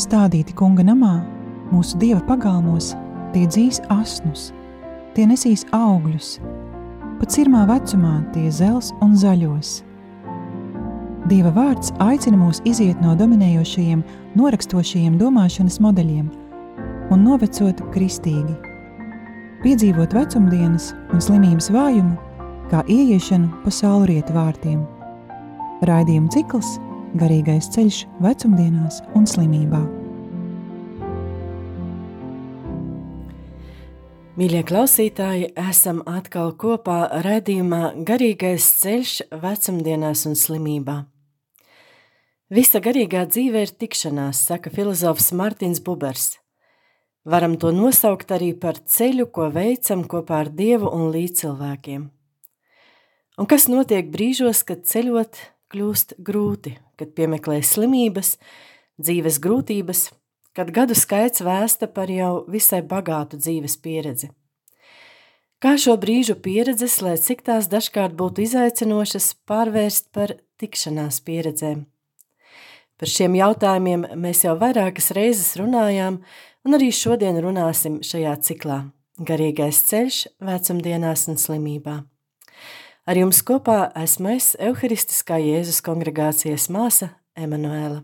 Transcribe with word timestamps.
stādīti 0.00 0.54
kunga 0.56 0.84
namā, 0.86 1.16
mūsu 1.72 1.98
dieva 2.00 2.20
pagalmos, 2.28 2.92
tie 3.34 3.46
dzīs 3.48 3.80
asnus, 3.92 4.50
tie 5.16 5.26
nesīs 5.28 5.64
augļus, 5.76 6.36
pat 7.20 7.32
cirmā 7.32 7.64
vecumā 7.70 8.20
tie 8.34 8.50
zels 8.52 8.92
un 9.04 9.16
zaļos. 9.16 9.80
Dieva 11.26 11.50
vārds 11.56 11.90
aicina 12.04 12.38
mūs 12.38 12.60
iziet 12.68 13.00
no 13.02 13.16
dominējošajiem, 13.18 14.04
norakstošajiem 14.38 15.16
domāšanas 15.18 15.80
modeļiem 15.82 16.28
un 17.10 17.22
novecot 17.26 17.80
kristīgi, 17.94 18.54
piedzīvot 19.64 20.14
vecumdienas 20.14 20.92
un 21.14 21.22
slimības 21.22 21.70
vājumu, 21.74 22.14
kā 22.70 22.82
ieiešanu 22.90 23.62
pa 23.64 23.72
saulrietu 23.74 24.34
vārtiem. 24.36 24.82
Raidījuma 25.86 26.30
cikls 26.34 26.76
Garīgais 27.14 27.68
ceļš 27.70 28.00
vecumdienās 28.24 28.98
un 29.14 29.28
slimībā. 29.30 29.78
Mīļie 34.36 34.62
klausītāji, 34.68 35.52
esam 35.56 36.02
atkal 36.10 36.50
kopā 36.60 37.22
raidījumā 37.24 37.94
Garīgais 38.04 38.66
ceļš 38.82 39.12
vecumdienās 39.44 40.26
un 40.28 40.34
slimībā. 40.36 40.96
Visa 42.52 42.82
garīgā 42.82 43.24
dzīve 43.30 43.62
ir 43.64 43.72
tikšanās, 43.74 44.42
saka 44.50 44.70
filozofs 44.74 45.32
Mārtiņš 45.34 45.80
Bubers. 45.86 46.26
Varam 47.26 47.56
to 47.58 47.72
nosaukt 47.74 48.30
arī 48.34 48.52
par 48.54 48.76
ceļu, 48.78 49.30
ko 49.30 49.48
veicam 49.54 50.04
kopā 50.06 50.44
ar 50.44 50.52
Dievu 50.54 50.90
un 50.94 51.08
līdzcilvēkiem. 51.14 52.04
Un 53.36 53.48
kas 53.50 53.66
notiek 53.72 54.06
brīžos, 54.12 54.62
kad 54.68 54.84
ceļot 54.86 55.40
kļūst 55.76 56.16
grūti, 56.24 56.76
kad 56.96 57.12
piemeklē 57.16 57.60
slimības, 57.60 58.36
dzīves 58.96 59.38
grūtības, 59.44 60.08
kad 60.56 60.72
gadu 60.72 60.96
skaits 60.96 61.44
vēsta 61.44 61.88
par 61.92 62.08
jau 62.08 62.46
visai 62.48 62.80
bagātu 62.80 63.36
dzīves 63.36 63.76
pieredzi. 63.84 64.30
Kā 65.60 65.76
šo 65.80 65.96
brīžu 66.00 66.36
pieredzes, 66.40 67.00
lai 67.04 67.16
cik 67.20 67.44
tās 67.44 67.68
dažkārt 67.68 68.16
būtu 68.16 68.44
izaicinošas, 68.44 69.34
pārvērst 69.48 70.10
par 70.12 70.36
tikšanās 70.60 71.20
pieredzēm? 71.24 71.86
Par 72.96 73.12
šiem 73.12 73.36
jautājumiem 73.36 74.06
mēs 74.16 74.44
jau 74.44 74.56
vairākas 74.56 75.12
reizes 75.16 75.56
runājām, 75.60 76.22
un 76.64 76.76
arī 76.76 76.92
šodien 76.92 77.40
runāsim 77.44 78.00
šajā 78.04 78.36
ciklā– 78.48 78.84
Garīgais 79.28 79.80
ceļš 79.88 80.26
vecumdienās 80.44 81.24
un 81.32 81.40
slimībā. 81.40 82.02
Ar 83.06 83.18
jums 83.20 83.42
kopā 83.46 83.92
esmu 84.02 84.32
es, 84.34 84.54
Euharistiskā 84.58 85.38
Jēzus 85.38 85.78
kongregācijas 85.86 86.66
māsa 86.74 87.12
Emanuēla. 87.38 88.00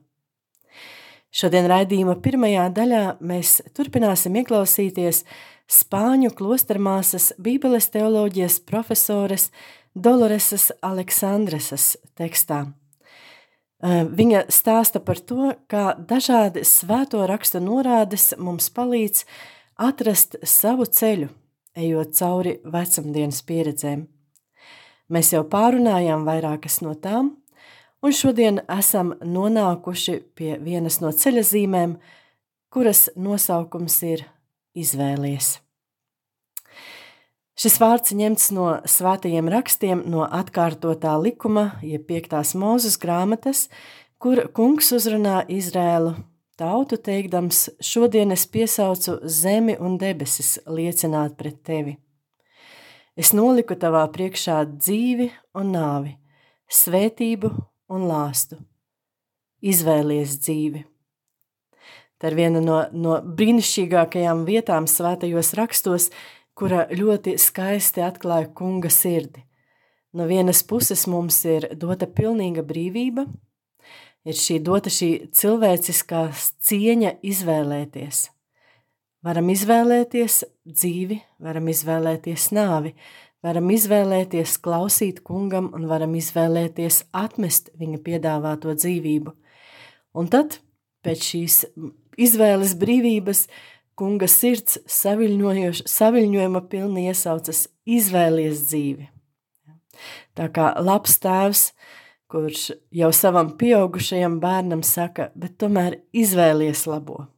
Šodien 1.32 1.66
raidījuma 1.70 2.18
pirmajā 2.22 2.68
daļā 2.76 3.04
mēs 3.24 3.60
turpināsim 3.76 4.36
ieklausīties 4.42 5.24
Spāņu 5.72 6.34
klostermāsas 6.36 7.32
Bībeles 7.40 7.88
teoloģijas 7.94 8.60
profesores 8.68 9.48
Doloresas 9.94 10.70
Aleksandresas 10.84 11.96
tekstā– 12.18 12.66
viņa 13.82 14.46
stāsta 14.48 15.00
par 15.02 15.18
to, 15.18 15.52
kā 15.66 15.94
dažādi 15.98 16.64
svēto 16.64 17.26
rakstu 17.26 17.60
norādes 17.60 18.32
mums 18.38 18.70
palīdz 18.70 19.24
atrast 19.76 20.36
savu 20.44 20.86
ceļu, 20.86 21.28
ejot 21.74 22.14
cauri 22.14 22.60
vecumdienas 22.64 23.42
pieredzēm. 23.42 24.06
Mēs 25.12 25.34
jau 25.34 25.42
pārunājām 25.44 26.24
vairākas 26.24 26.78
no 26.80 26.94
tām, 26.96 27.34
un 28.00 28.14
šodien 28.16 28.62
esam 28.72 29.12
nonākuši 29.20 30.14
pie 30.38 30.54
vienas 30.62 31.02
no 31.02 31.10
ceļa 31.12 31.42
zīmēm, 31.44 31.98
kuras 32.72 33.10
nosaukums 33.16 33.98
ir 34.08 34.24
izvēlies. 34.72 35.58
Šis 37.52 37.76
vārds 37.78 38.14
ņemts 38.16 38.46
no 38.56 38.68
svētajiem 38.88 39.50
rakstiem, 39.52 40.00
no 40.08 40.24
atkārtotā 40.24 41.12
likuma, 41.20 41.74
jeb 41.84 42.06
piektās 42.08 42.54
mūzes 42.56 42.96
grāmatas, 43.02 43.66
kur 44.16 44.46
kungs 44.56 44.88
uzrunā 44.96 45.42
Izrēlu 45.52 46.14
tautu 46.56 46.96
teikdams, 46.96 47.66
šodien 47.84 48.32
es 48.32 48.46
piesaucu 48.48 49.18
zemi 49.28 49.76
un 49.76 49.98
debesis 50.00 50.56
liecināt 50.64 51.36
pret 51.36 51.60
tevi. 51.68 51.98
Es 53.12 53.34
noliku 53.36 53.76
tavā 53.76 54.06
priekšā 54.08 54.62
dzīvi 54.72 55.28
un 55.60 55.74
nāvi, 55.74 56.14
svētību 56.72 57.50
un 57.92 58.06
lāstu. 58.08 58.56
Izvēlies 59.60 60.38
dzīvi. 60.40 60.86
Tā 62.16 62.30
ir 62.30 62.38
viena 62.38 62.62
no, 62.64 62.78
no 62.94 63.18
brīnišķīgākajām 63.20 64.46
vietām 64.48 64.88
svētajos 64.88 65.52
rakstos, 65.58 66.08
kura 66.56 66.86
ļoti 66.88 67.36
skaisti 67.36 68.00
atklāja 68.06 68.48
kunga 68.56 68.88
sirdi. 68.88 69.44
No 70.16 70.24
vienas 70.28 70.62
puses 70.64 71.04
mums 71.08 71.42
ir 71.44 71.68
dota 71.76 72.08
pilnīga 72.08 72.64
brīvība, 72.64 73.26
ir 74.24 74.38
šī 74.38 74.60
dota 74.64 74.92
šī 74.92 75.10
cilvēciskā 75.36 76.30
cieņa 76.64 77.18
izvēlēties. 77.20 78.28
Varam 79.22 79.52
izvēlēties 79.52 80.40
dzīvi, 80.66 81.20
varam 81.38 81.68
izvēlēties 81.70 82.48
nāvi, 82.56 82.90
varam 83.42 83.68
izvēlēties 83.70 84.56
klausīt 84.64 85.20
kungam 85.22 85.68
un 85.76 85.86
varam 85.90 86.16
izvēlēties 86.18 87.04
atmest 87.14 87.70
viņa 87.78 88.00
piedāvāto 88.02 88.74
dzīvību. 88.74 89.34
Un 90.18 90.30
tad 90.32 90.58
pēc 91.06 91.28
šīs 91.28 91.58
izvēles 92.18 92.74
brīvības 92.80 93.44
kunga 93.94 94.26
sirds 94.26 94.80
saviļņojuma 94.90 96.62
pilni 96.72 97.06
iesaucas 97.12 97.68
izvēlies 97.86 98.64
dzīvi. 98.72 99.06
Tā 100.34 100.48
kā 100.50 100.72
labs 100.82 101.20
tēvs, 101.22 101.62
kurš 102.32 102.72
jau 102.90 103.12
savam 103.14 103.52
pieaugušajam 103.60 104.40
bērnam 104.42 104.82
saka, 104.82 105.30
bet 105.38 105.60
tomēr 105.62 106.00
izvēlies 106.10 106.88
labo. 106.90 107.28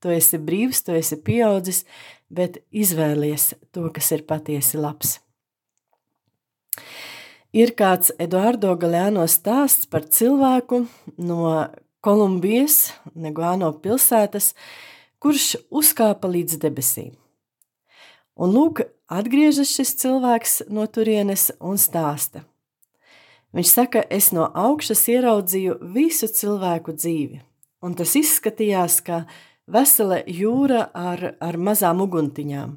Tu 0.00 0.12
esi 0.14 0.38
brīvs, 0.40 0.82
tu 0.84 0.94
esi 0.96 1.18
pieaudzis, 1.20 1.84
bet 2.32 2.60
izvēlies 2.70 3.54
to, 3.74 3.88
kas 3.94 4.10
ir 4.16 4.24
patiesi 4.28 4.80
labs. 4.80 5.18
Ir 7.52 7.74
kāds 7.74 8.12
Eduardo 8.22 8.76
Galeano 8.78 9.26
stāsts 9.26 9.88
par 9.90 10.06
cilvēku 10.06 10.84
no 11.18 11.68
Kolumbijas, 12.00 12.94
Neguāno 13.18 13.72
pilsētas, 13.82 14.54
kurš 15.20 15.56
uzkāpa 15.68 16.30
līdz 16.30 16.60
debesīm. 16.62 17.10
Un 18.40 18.54
lūk, 18.54 18.84
atgriežas 19.10 19.74
šis 19.74 19.92
cilvēks 20.00 20.54
no 20.72 20.86
turienes 20.86 21.50
un 21.58 21.76
stāsta. 21.76 22.46
Viņš 23.52 23.72
saka, 23.74 24.04
es 24.06 24.30
no 24.32 24.46
augšas 24.46 25.02
ieraudzīju 25.10 25.80
visu 25.92 26.30
cilvēku 26.30 26.94
dzīvi, 26.94 27.40
un 27.82 27.98
tas 27.98 28.14
izskatījās 28.16 29.00
kā 29.02 29.24
vesela 29.72 30.20
jūra 30.26 30.88
ar, 30.94 31.34
ar 31.40 31.58
mazām 31.58 32.02
uguntiņām. 32.04 32.76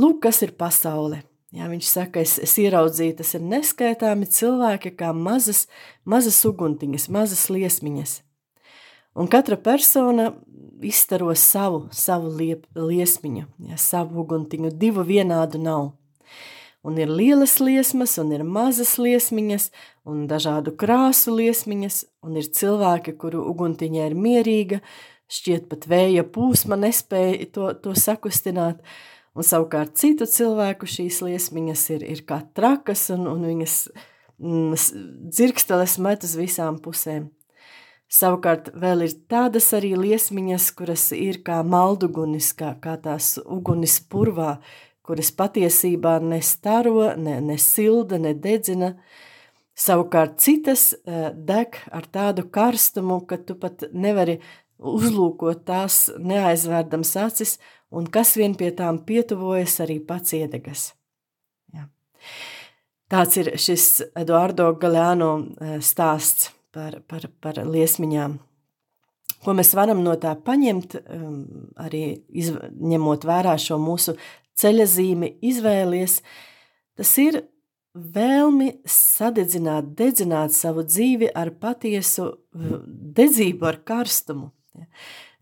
Lūk, 0.00 0.20
kas 0.26 0.42
ir 0.42 0.56
pasaule. 0.58 1.22
Jā, 1.54 1.68
viņš 1.70 1.86
saka, 1.86 2.22
es, 2.24 2.34
es 2.42 2.56
ieraudzīju, 2.58 3.14
tas 3.20 3.28
ir 3.36 3.44
neskaitāmi 3.46 4.26
cilvēki 4.26 4.90
kā 4.98 5.12
mazas, 5.14 5.68
mazas 6.02 6.40
uguntiņas, 6.48 7.06
mazas 7.14 7.44
liesmiņas. 7.46 8.16
Un 9.14 9.30
katra 9.30 9.54
persona 9.62 10.32
izstaro 10.82 11.30
savu, 11.38 11.84
savu 11.94 12.32
liep, 12.34 12.66
liesmiņu, 12.74 13.44
ja, 13.68 13.78
savu 13.78 14.24
uguntiņu, 14.24 14.72
divu 14.74 15.04
vienādu 15.06 15.60
nav. 15.62 15.92
Un 16.84 16.98
ir 17.00 17.08
lielas 17.08 17.60
liesmas, 17.62 18.18
un 18.20 18.34
ir 18.34 18.42
mazas 18.44 18.96
liesmiņas, 18.98 19.70
un 20.10 20.26
dažādu 20.28 20.74
krāsu 20.76 21.32
liesmiņas, 21.38 22.02
un 22.26 22.42
ir 22.42 22.50
cilvēki, 22.58 23.14
kuru 23.16 23.46
uguntiņa 23.54 24.10
ir 24.10 24.18
mierīga, 24.18 24.82
šķiet 25.32 25.68
pat 25.70 25.86
vēja 25.90 26.24
pūsma 26.24 26.78
nespēja 26.80 27.50
to, 27.54 27.70
to 27.80 27.94
sakustināt, 27.98 28.82
un 29.34 29.46
savukārt 29.46 29.96
citu 29.98 30.28
cilvēku 30.30 30.88
šīs 30.88 31.22
liesmiņas 31.24 31.86
ir, 31.96 32.04
ir 32.16 32.24
kā 32.28 32.42
trakas, 32.56 33.08
un, 33.14 33.26
un 33.30 33.46
viņas 33.48 33.78
mm, 34.38 34.76
dzirksteles 35.32 35.98
met 36.02 36.26
uz 36.26 36.36
visām 36.38 36.80
pusēm. 36.82 37.30
Savukārt 38.14 38.68
vēl 38.78 39.06
ir 39.08 39.14
tādas 39.32 39.72
arī 39.74 39.94
liesmiņas, 39.98 40.70
kuras 40.78 41.08
ir 41.16 41.40
kā 41.46 41.62
maldugunis, 41.66 42.52
kā, 42.54 42.74
kā 42.78 42.94
tās 43.00 43.34
ugunis 43.42 43.96
purvā, 43.98 44.58
kuras 45.04 45.32
patiesībā 45.34 46.18
ne 46.22 46.38
staro, 46.44 47.10
ne, 47.16 47.40
ne 47.42 47.56
silda, 47.58 48.20
ne 48.20 48.34
dedzina. 48.36 48.94
Savukārt 49.74 50.36
citas 50.38 50.92
uh, 50.94 51.32
deg 51.34 51.80
ar 51.90 52.06
tādu 52.06 52.44
karstumu, 52.46 53.18
ka 53.26 53.40
tu 53.42 53.56
pat 53.58 53.88
nevari 53.90 54.38
uzlūkot 54.78 55.64
tās 55.68 56.08
neaizvērdams 56.18 57.14
acis, 57.22 57.58
un 57.94 58.08
kas 58.10 58.34
vien 58.38 58.56
pie 58.58 58.70
tām 58.74 59.00
pietuvojas, 59.06 59.78
arī 59.84 60.00
pats 60.04 60.34
iedegas. 60.36 60.88
Ja. 61.74 61.86
Tāds 63.10 63.38
ir 63.40 63.52
šis 63.60 64.02
Eduardo 64.18 64.72
Galeano 64.80 65.30
uh, 65.38 65.76
stāsts 65.84 66.50
par, 66.74 66.98
par, 67.08 67.28
par 67.40 67.62
liesmiņām. 67.62 68.38
ko 69.44 69.52
mēs 69.52 69.74
varam 69.76 70.02
no 70.02 70.16
tā 70.16 70.34
paņemt, 70.40 70.96
um, 71.04 71.40
arī 71.76 72.24
iz, 72.32 72.50
ņemot 72.80 73.26
vērā 73.28 73.58
šo 73.60 73.78
mūsu 73.78 74.16
ceļa 74.56 74.86
zīmi, 74.88 75.34
izvēlies, 75.44 76.20
tas 76.96 77.12
ir 77.18 77.42
vēlmi 77.94 78.72
sadedzināt, 78.88 79.92
dedzināt 79.98 80.54
savu 80.54 80.82
dzīvi 80.86 81.30
ar 81.30 81.52
patiesu 81.60 82.32
dedzību, 82.54 83.66
ar 83.70 83.78
karstumu. 83.86 84.50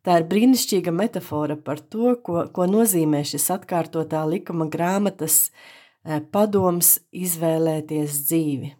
Tā 0.03 0.19
ir 0.19 0.27
brīnišķīga 0.31 0.91
metafora 0.95 1.55
par 1.55 1.79
to, 1.79 2.17
ko, 2.27 2.47
ko 2.51 2.67
nozīmē 2.67 3.23
šis 3.27 3.51
atkārtotā 3.55 4.25
likuma 4.27 4.67
grāmatas 4.71 5.45
eh, 5.49 6.19
padoms 6.35 6.97
izvēlēties 7.15 8.23
dzīvi. 8.27 8.73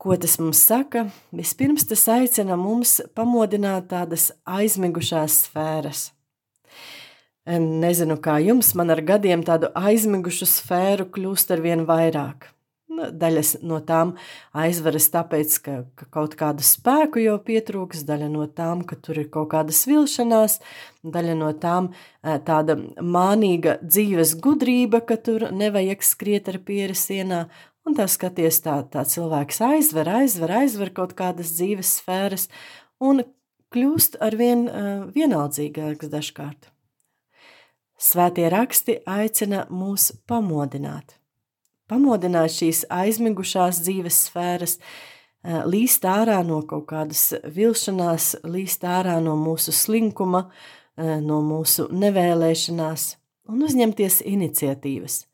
Ko 0.00 0.14
tas 0.16 0.38
mums 0.40 0.62
saka? 0.64 1.08
Vispirms 1.36 1.84
tas 1.90 2.06
aicina 2.08 2.56
mums 2.56 3.02
pamodināt 3.12 3.90
tādas 3.90 4.30
aizmigušās 4.48 5.42
sfēras. 5.44 6.06
Nezinu, 7.50 8.16
kā 8.22 8.38
jums, 8.40 8.70
man 8.78 8.94
ar 8.94 9.02
gadiem 9.04 9.42
tādu 9.44 9.68
aizmigušu 9.76 10.48
sfēru 10.48 11.08
kļūst 11.12 11.52
ar 11.52 11.60
vien 11.64 11.84
vairāk. 11.88 12.46
Daļas 12.90 13.60
no 13.62 13.78
tām 13.86 14.16
aizveras 14.56 15.06
tāpēc, 15.14 15.56
ka, 15.62 15.74
ka 15.94 16.08
kaut 16.10 16.34
kādu 16.36 16.64
spēku 16.66 17.22
jau 17.22 17.36
pietrūks, 17.46 18.02
daļa 18.08 18.26
no 18.32 18.48
tām, 18.50 18.82
ka 18.82 18.98
tur 18.98 19.20
ir 19.22 19.28
kaut 19.30 19.52
kāda 19.52 19.70
vilšanās, 19.70 20.58
daļa 21.06 21.36
no 21.38 21.52
tām 21.62 21.92
tāda 22.20 22.76
mānīga 22.98 23.78
dzīves 23.84 24.34
gudrība, 24.42 25.04
ka 25.06 25.20
tur 25.22 25.46
nevajag 25.54 26.02
skriet 26.02 26.50
ar 26.50 26.58
pieri 26.66 26.98
sienā, 26.98 27.44
Un 27.88 27.96
tā 27.96 28.04
skaties, 28.12 28.60
tā, 28.64 28.76
tā 28.92 29.06
cilvēks 29.08 29.60
aizver, 29.64 30.08
aizver, 30.20 30.52
aizver 30.60 30.90
kaut 30.94 31.14
kādas 31.18 31.54
dzīves 31.56 31.94
sfēras 32.00 32.44
un 33.00 33.24
kļūst 33.72 34.18
ar 34.20 34.36
vien 34.36 34.66
uh, 34.68 35.06
vienaldzīgāks 35.14 36.10
dažkārt. 36.12 36.68
Svētie 38.00 38.48
raksti 38.52 39.00
aicina 39.08 39.64
mūs 39.72 40.10
pamodināt. 40.28 41.19
Pamodināt 41.90 42.54
šīs 42.54 42.84
aizmigušās 42.94 43.82
dzīves 43.84 44.24
sfēras, 44.28 44.76
uh, 44.78 45.62
līst 45.66 46.06
ārā 46.06 46.40
no 46.46 46.60
kaut 46.62 46.86
kādas 46.92 47.32
vilšanās, 47.44 48.36
līst 48.46 48.86
ārā 48.86 49.18
no 49.24 49.34
mūsu 49.40 49.74
slinkuma, 49.74 50.46
uh, 50.46 51.16
no 51.24 51.40
mūsu 51.42 51.88
nevēlēšanās 51.90 53.10
un 53.50 53.66
uzņemties 53.66 54.20
iniciatīvas 54.30 55.24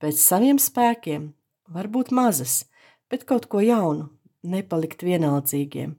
pēc 0.00 0.20
saviem 0.20 0.58
spēkiem, 0.60 1.30
varbūt 1.72 2.12
mazas, 2.14 2.64
bet 3.10 3.24
kaut 3.28 3.48
ko 3.52 3.62
jaunu, 3.64 4.10
nepalikt 4.46 5.04
vienaldzīgiem. 5.06 5.94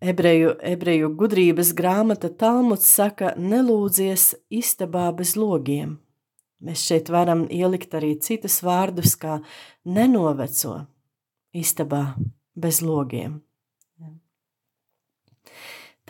Ebreju, 0.00 0.52
ebreju 0.62 1.10
gudrības 1.18 1.72
grāmata 1.76 2.30
Talmuds 2.30 2.86
saka, 2.86 3.34
nelūdzies 3.36 4.32
istabā 4.62 5.08
bez 5.16 5.34
logiem. 5.36 5.98
Mēs 6.60 6.84
šeit 6.84 7.08
varam 7.08 7.46
ielikt 7.48 7.94
arī 7.96 8.14
citus 8.20 8.60
vārdus, 8.64 9.14
kā 9.16 9.38
nenoveco 9.88 10.82
istabā 11.56 12.14
bez 12.54 12.82
logiem. 12.84 13.40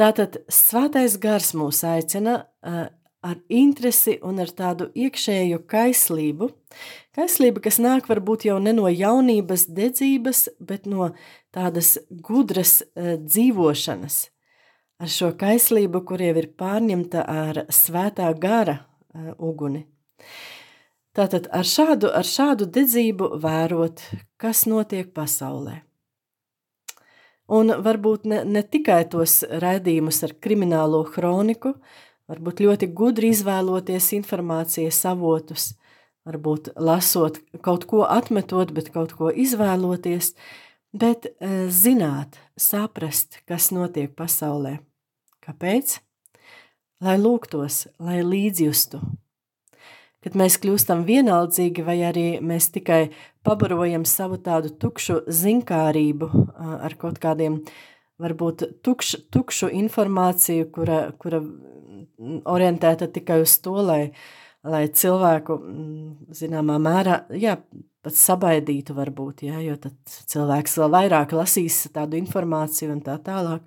Tātad 0.00 0.40
svētais 0.48 1.18
gars 1.20 1.52
mūs 1.54 1.82
aicina 1.84 2.40
ar 3.20 3.36
interesi 3.52 4.16
un 4.24 4.40
ar 4.40 4.48
tādu 4.56 4.88
iekšēju 4.96 5.60
kaislību. 5.68 6.48
Kaislība, 7.16 7.60
kas 7.66 7.78
nāk 7.82 8.08
varbūt 8.08 8.46
jau 8.48 8.56
ne 8.62 8.72
no 8.72 8.88
jaunības 8.88 9.66
dedzības, 9.76 10.46
bet 10.58 10.88
no 10.88 11.10
tādas 11.52 11.98
gudras 12.10 12.80
dzīvošanas. 12.96 14.22
Ar 15.00 15.08
šo 15.12 15.30
kaislību, 15.36 16.02
kur 16.08 16.20
jau 16.20 16.34
ir 16.36 16.50
pārņemta 16.56 17.24
ar 17.28 17.64
svētā 17.72 18.32
gara 18.40 18.80
uguni. 19.36 19.84
Tātad 21.16 21.48
ar 21.50 21.66
šādu, 21.66 22.10
ar 22.14 22.26
šādu 22.26 22.68
dedzību 22.70 23.32
vērot, 23.42 24.02
kas 24.38 24.62
notiek 24.70 25.10
pasaulē. 25.14 25.80
Un 27.50 27.72
varbūt 27.82 28.28
ne, 28.30 28.44
ne 28.46 28.62
tikai 28.62 29.02
tos 29.10 29.40
raidījumus 29.42 30.22
ar 30.22 30.36
kriminālo 30.38 31.02
kroniku, 31.10 31.74
varbūt 32.30 32.62
ļoti 32.62 32.88
gudri 32.94 33.32
izvēloties 33.34 34.12
informācijas 34.20 35.00
avotus, 35.10 35.72
varbūt 36.28 36.70
lasot 36.78 37.40
kaut 37.64 37.88
ko 37.90 38.04
atmetot, 38.06 38.70
bet 38.76 38.92
kaut 38.94 39.16
ko 39.18 39.32
izvēloties, 39.34 40.36
bet 40.94 41.26
eh, 41.26 41.66
zināt, 41.74 42.38
saprast, 42.54 43.40
kas 43.50 43.72
notiek 43.74 44.14
pasaulē. 44.14 44.76
Kāpēc? 45.42 45.98
Lai 47.02 47.16
lūgtos, 47.18 47.88
lai 47.98 48.20
līdzjustu. 48.22 49.02
Kad 50.20 50.34
mēs 50.36 50.58
kļūstam 50.60 51.06
vienaldzīgi, 51.08 51.84
vai 51.86 51.96
arī 52.04 52.24
mēs 52.44 52.68
tikai 52.74 53.06
pabarojam 53.46 54.04
savu 54.04 54.36
tādu 54.36 54.68
tukšu 54.76 55.22
zinkārību 55.32 56.28
ar 56.60 56.96
kaut 57.00 57.16
kādiem, 57.22 57.62
varbūt 58.20 58.66
tukš, 58.84 59.14
tukšu 59.32 59.70
informāciju, 59.80 60.68
kura, 60.74 61.00
kura 61.16 61.40
orientēta 62.44 63.08
tikai 63.08 63.40
uz 63.46 63.56
to, 63.64 63.78
lai, 63.80 64.02
lai 64.60 64.84
cilvēku 64.92 65.56
zināmā 66.36 66.76
mērā, 66.82 67.22
jā, 67.40 67.56
pat 68.04 68.16
sabaidītu 68.16 68.96
varbūt, 68.96 69.44
jā, 69.48 69.60
jo 69.64 69.76
tad 69.80 69.96
cilvēks 70.32 70.78
vēl 70.80 70.94
vairāk 70.96 71.34
lasīs 71.36 71.82
tādu 71.94 72.20
informāciju 72.20 72.94
un 72.96 73.02
tā 73.04 73.16
tālāk. 73.24 73.64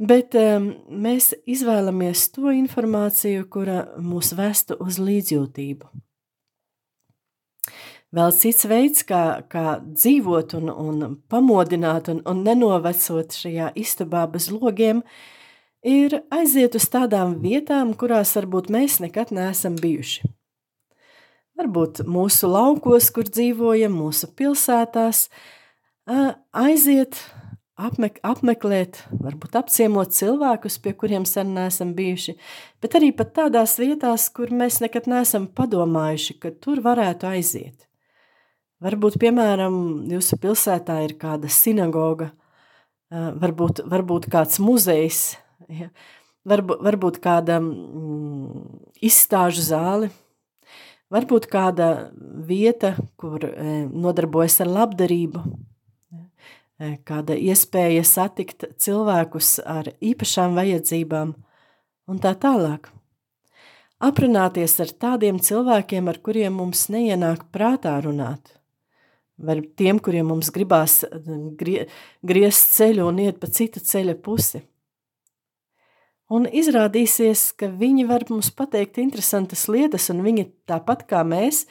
Bet 0.00 0.34
um, 0.38 0.70
mēs 0.88 1.32
izvēlamies 1.46 2.30
to 2.34 2.50
informāciju, 2.54 3.44
kura 3.52 3.82
mūs 4.00 4.32
vestu 4.38 4.78
uz 4.80 4.98
līdzjūtību. 5.02 5.90
Vēl 8.12 8.32
cits 8.36 8.66
veids, 8.68 9.04
kā, 9.08 9.40
kā 9.48 9.78
dzīvot 9.80 10.52
un, 10.58 10.68
un 10.68 11.14
pamodināt 11.32 12.10
un, 12.12 12.20
un 12.28 12.42
nenovecot 12.44 13.32
šajā 13.32 13.70
istabā 13.80 14.26
bez 14.28 14.50
logiem, 14.52 15.00
ir 15.80 16.18
aiziet 16.34 16.76
uz 16.76 16.90
tādām 16.92 17.38
vietām, 17.40 17.94
kurās 17.96 18.34
varbūt 18.36 18.68
mēs 18.74 18.98
nekad 19.00 19.32
neesam 19.32 19.78
bijuši. 19.80 20.28
Varbūt 21.56 22.02
mūsu 22.08 22.50
laukos, 22.52 23.08
kur 23.16 23.28
dzīvojam, 23.28 23.96
mūsu 23.96 24.28
pilsētās, 24.36 25.26
aiziet, 26.52 27.16
apmek, 27.88 28.18
apmeklēt, 28.26 29.02
varbūt 29.10 29.58
apciemot 29.60 30.14
cilvēkus, 30.14 30.78
pie 30.82 30.94
kuriem 30.98 31.26
sen 31.28 31.54
neesam 31.56 31.94
bijuši, 31.98 32.36
bet 32.82 32.96
arī 32.98 33.12
pat 33.16 33.34
tādās 33.38 33.76
vietās, 33.80 34.28
kur 34.34 34.52
mēs 34.54 34.80
nekad 34.84 35.08
neesam 35.10 35.48
padomājuši, 35.50 36.38
ka 36.42 36.54
tur 36.62 36.82
varētu 36.84 37.30
aiziet. 37.32 37.88
Varbūt, 38.82 39.20
piemēram, 39.22 39.74
jūsu 40.10 40.40
pilsētā 40.42 41.02
ir 41.04 41.14
kāda 41.20 41.50
sinagoga, 41.52 42.32
varbūt, 43.12 43.84
varbūt 43.86 44.26
kāds 44.32 44.58
muzejs, 44.62 45.22
Ja. 45.70 45.92
Varbūt, 46.42 46.80
varbūt 46.82 47.18
kāda 47.22 47.60
mm, 47.62 48.62
izstāžu 49.06 49.62
zāle, 49.62 50.08
varbūt 51.12 51.46
kāda 51.52 52.10
vieta, 52.48 52.96
kur 53.20 53.44
e, 53.46 53.84
nodarbojas 53.86 54.58
ar 54.64 54.72
labdarību, 54.72 55.42
kāda 56.78 57.36
iespēja 57.36 58.02
satikt 58.06 58.66
cilvēkus 58.80 59.58
ar 59.64 59.92
īpašām 60.00 60.56
vajadzībām 60.58 61.34
un 62.10 62.20
tā 62.22 62.34
tālāk. 62.38 62.90
Aprunāties 64.02 64.74
ar 64.82 64.90
tādiem 65.04 65.38
cilvēkiem, 65.38 66.08
ar 66.10 66.18
kuriem 66.18 66.56
mums 66.58 66.88
neienāk 66.90 67.44
prātā 67.54 67.94
runāt, 68.02 68.56
vai 69.38 69.60
tiem, 69.78 70.00
kuriem 70.02 70.32
mums 70.32 70.50
gribās 70.50 71.04
grie, 71.58 71.86
griezt 72.26 72.74
ceļu 72.74 73.06
un 73.12 73.20
iet 73.22 73.38
pa 73.38 73.46
citu 73.46 73.78
ceļa 73.78 74.16
pusi. 74.18 74.64
Un 76.32 76.48
izrādīsies, 76.48 77.50
ka 77.60 77.68
viņi 77.68 78.08
var 78.08 78.24
mums 78.30 78.50
pateikt 78.56 78.98
interesantas 78.98 79.66
lietas, 79.68 80.08
un 80.10 80.24
viņi 80.24 80.48
tāpat 80.66 81.04
kā 81.06 81.20
mēs, 81.28 81.66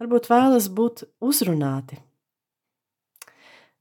varbūt 0.00 0.30
vēlas 0.32 0.70
būt 0.72 1.04
uzrunāti. 1.20 2.00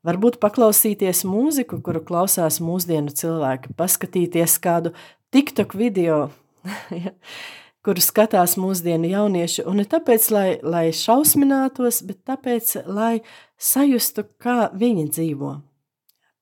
Varbūt 0.06 0.38
paklausīties 0.38 1.24
mūziku, 1.26 1.80
kuru 1.82 2.04
klausās 2.06 2.60
mūsdienu 2.62 3.14
cilvēki, 3.16 3.74
paskatīties 3.78 4.60
kādu 4.62 4.92
TikTok 5.34 5.74
video, 5.80 6.18
kuru 7.86 8.04
skatās 8.04 8.54
mūsdienu 8.62 9.10
jaunieši, 9.10 9.64
un 9.66 9.82
ne 9.82 9.86
tāpēc, 9.90 10.28
lai, 10.34 10.50
lai 10.62 10.84
šausminātos, 10.94 12.04
bet 12.06 12.22
tāpēc, 12.30 12.76
lai 12.86 13.24
sajustu, 13.58 14.28
kā 14.42 14.70
viņi 14.78 15.08
dzīvo. 15.10 15.56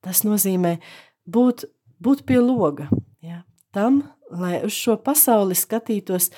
Tas 0.04 0.26
nozīmē 0.28 0.76
būt, 1.24 1.64
būt 2.04 2.26
pie 2.28 2.42
loga, 2.44 2.90
ja, 3.24 3.46
tam, 3.72 4.04
lai 4.28 4.60
uz 4.68 4.76
šo 4.76 4.98
pasauli 5.00 5.56
skatītos 5.56 6.34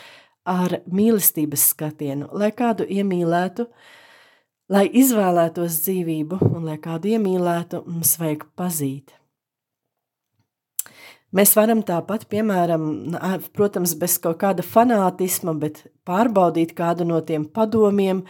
ar 0.45 0.83
mīlestības 0.85 1.71
skatienu, 1.73 2.29
lai 2.37 2.51
kādu 2.53 2.85
iemīlētu, 2.85 3.65
lai 4.71 4.87
izvēlētos 4.89 5.81
dzīvību 5.85 6.39
un 6.51 6.65
lai 6.69 6.79
kādu 6.81 7.13
iemīlētu, 7.15 7.83
mums 7.87 8.15
vajag 8.21 8.47
pazīt. 8.57 9.13
Mēs 11.35 11.51
varam 11.57 11.81
tāpat, 11.83 12.29
piemēram, 12.31 12.83
protams, 13.55 13.95
bez 13.99 14.15
kaut 14.23 14.37
kāda 14.39 14.63
fanātisma, 14.63 15.51
bet 15.59 15.81
pārbaudīt 16.07 16.71
kādu 16.77 17.07
no 17.07 17.19
tiem 17.27 17.43
padomiem, 17.51 18.21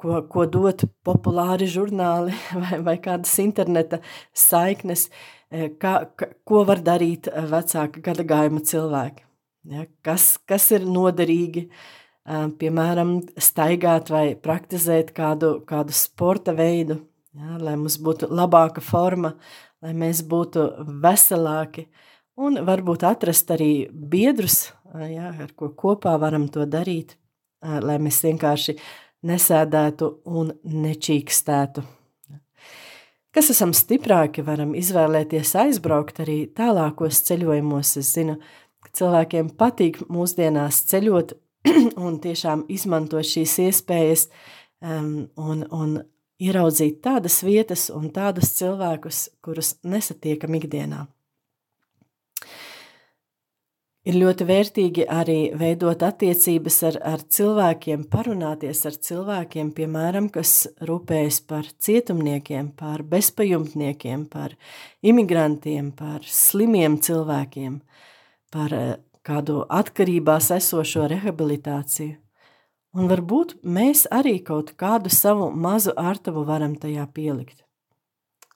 ko, 0.00 0.22
ko 0.30 0.46
dot 0.48 0.86
populāri 1.04 1.68
žurnāli 1.68 2.32
vai, 2.62 2.78
vai 2.86 2.96
kādas 3.04 3.34
interneta 3.42 4.00
saiknes, 4.32 5.08
e, 5.50 5.68
kā, 5.76 6.00
ko 6.48 6.64
var 6.68 6.80
darīt 6.86 7.28
vecāka 7.28 8.00
gada 8.08 8.24
gājuma 8.24 8.64
cilvēki. 8.64 9.26
Ja, 9.68 9.84
kas, 10.06 10.38
kas 10.48 10.70
ir 10.72 10.88
noderīgi, 10.88 11.66
e, 11.68 12.07
piemēram, 12.28 13.14
staigāt 13.40 14.10
vai 14.12 14.24
praktizēt 14.36 15.14
kādu, 15.16 15.58
kādu 15.68 15.94
sporta 15.96 16.52
veidu, 16.56 17.00
ja, 17.32 17.56
lai 17.62 17.76
mums 17.80 17.98
būtu 18.04 18.28
labāka 18.28 18.82
forma, 18.84 19.34
lai 19.82 19.94
mēs 19.96 20.22
būtu 20.28 20.66
veselāki, 21.02 21.86
un 22.36 22.60
varbūt 22.66 23.06
atrast 23.08 23.50
arī 23.54 23.88
biedrus, 23.92 24.68
jā, 24.94 25.32
ar 25.32 25.54
ko 25.56 25.72
kopā 25.72 26.18
varam 26.20 26.48
to 26.52 26.66
darīt, 26.68 27.16
lai 27.62 27.98
mēs 28.02 28.20
vienkārši 28.26 28.76
nesēdētu 29.26 30.12
un 30.30 30.52
nečīkstētu. 30.62 31.82
Kas 33.34 33.50
esam 33.52 33.74
stiprāki, 33.76 34.42
varam 34.42 34.72
izvēlēties 34.78 35.52
aizbraukt 35.60 36.22
arī 36.24 36.38
tālākos 36.56 37.20
ceļojumos. 37.28 37.92
Es 38.00 38.14
zinu, 38.16 38.38
ka 38.82 38.90
cilvēkiem 38.98 39.50
patīk 39.58 40.00
mūsdienās 40.10 40.80
ceļot 40.90 41.36
un 42.06 42.20
tiešām 42.22 42.66
izmantot 42.72 43.26
šīs 43.26 43.58
iespējas 43.68 44.28
um, 44.80 45.28
un, 45.36 45.66
un 45.68 45.98
ieraudzīt 46.38 47.02
tādas 47.04 47.42
vietas 47.46 47.88
un 47.94 48.10
tādus 48.14 48.54
cilvēkus, 48.58 49.28
kurus 49.42 49.76
nesatiekam 49.82 50.58
ikdienā. 50.58 51.06
Ir 54.08 54.16
ļoti 54.16 54.44
vērtīgi 54.48 55.04
arī 55.12 55.50
veidot 55.58 56.00
attiecības 56.06 56.76
ar, 56.88 56.96
ar 57.10 57.24
cilvēkiem, 57.28 58.06
parunāties 58.08 58.80
ar 58.88 58.94
cilvēkiem, 59.04 59.72
piemēram, 59.76 60.30
kas 60.32 60.62
rūpējas 60.88 61.42
par 61.50 61.68
cietumniekiem, 61.84 62.70
par 62.78 63.02
bezpajumtniekiem, 63.10 64.24
par 64.32 64.54
imigrantiem, 65.04 65.90
par 65.98 66.24
slimiem 66.24 66.96
cilvēkiem, 67.04 67.74
par 68.54 68.76
eh, 68.78 68.94
kādu 69.28 69.62
atkarībās 69.68 70.50
esošo 70.56 71.06
rehabilitāciju. 71.12 72.16
Un 72.96 73.08
varbūt 73.10 73.58
mēs 73.62 74.06
arī 74.10 74.38
kaut 74.44 74.72
kādu 74.80 75.12
savu 75.12 75.50
mazu 75.52 75.92
ārtavu 76.00 76.46
varam 76.48 76.74
tajā 76.80 77.04
pielikt. 77.14 77.60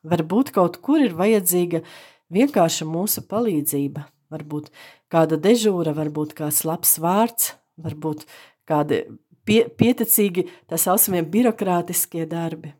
Varbūt 0.03 0.51
kaut 0.57 0.81
kur 0.83 1.03
ir 1.05 1.13
vajadzīga 1.15 1.83
vienkārša 2.33 2.89
mūsu 2.89 3.23
palīdzība, 3.29 4.07
varbūt 4.33 4.73
kāda 5.13 5.39
dežūra, 5.39 5.93
varbūt 5.95 6.33
kāds 6.39 6.65
labs 6.67 6.97
vārds, 7.03 7.53
varbūt 7.79 8.25
kādi 8.67 9.05
pie, 9.47 9.67
pieticīgi 9.69 10.49
tā 10.71 10.81
saucamie 10.81 11.23
birokrātiskie 11.23 12.25
darbi. 12.27 12.73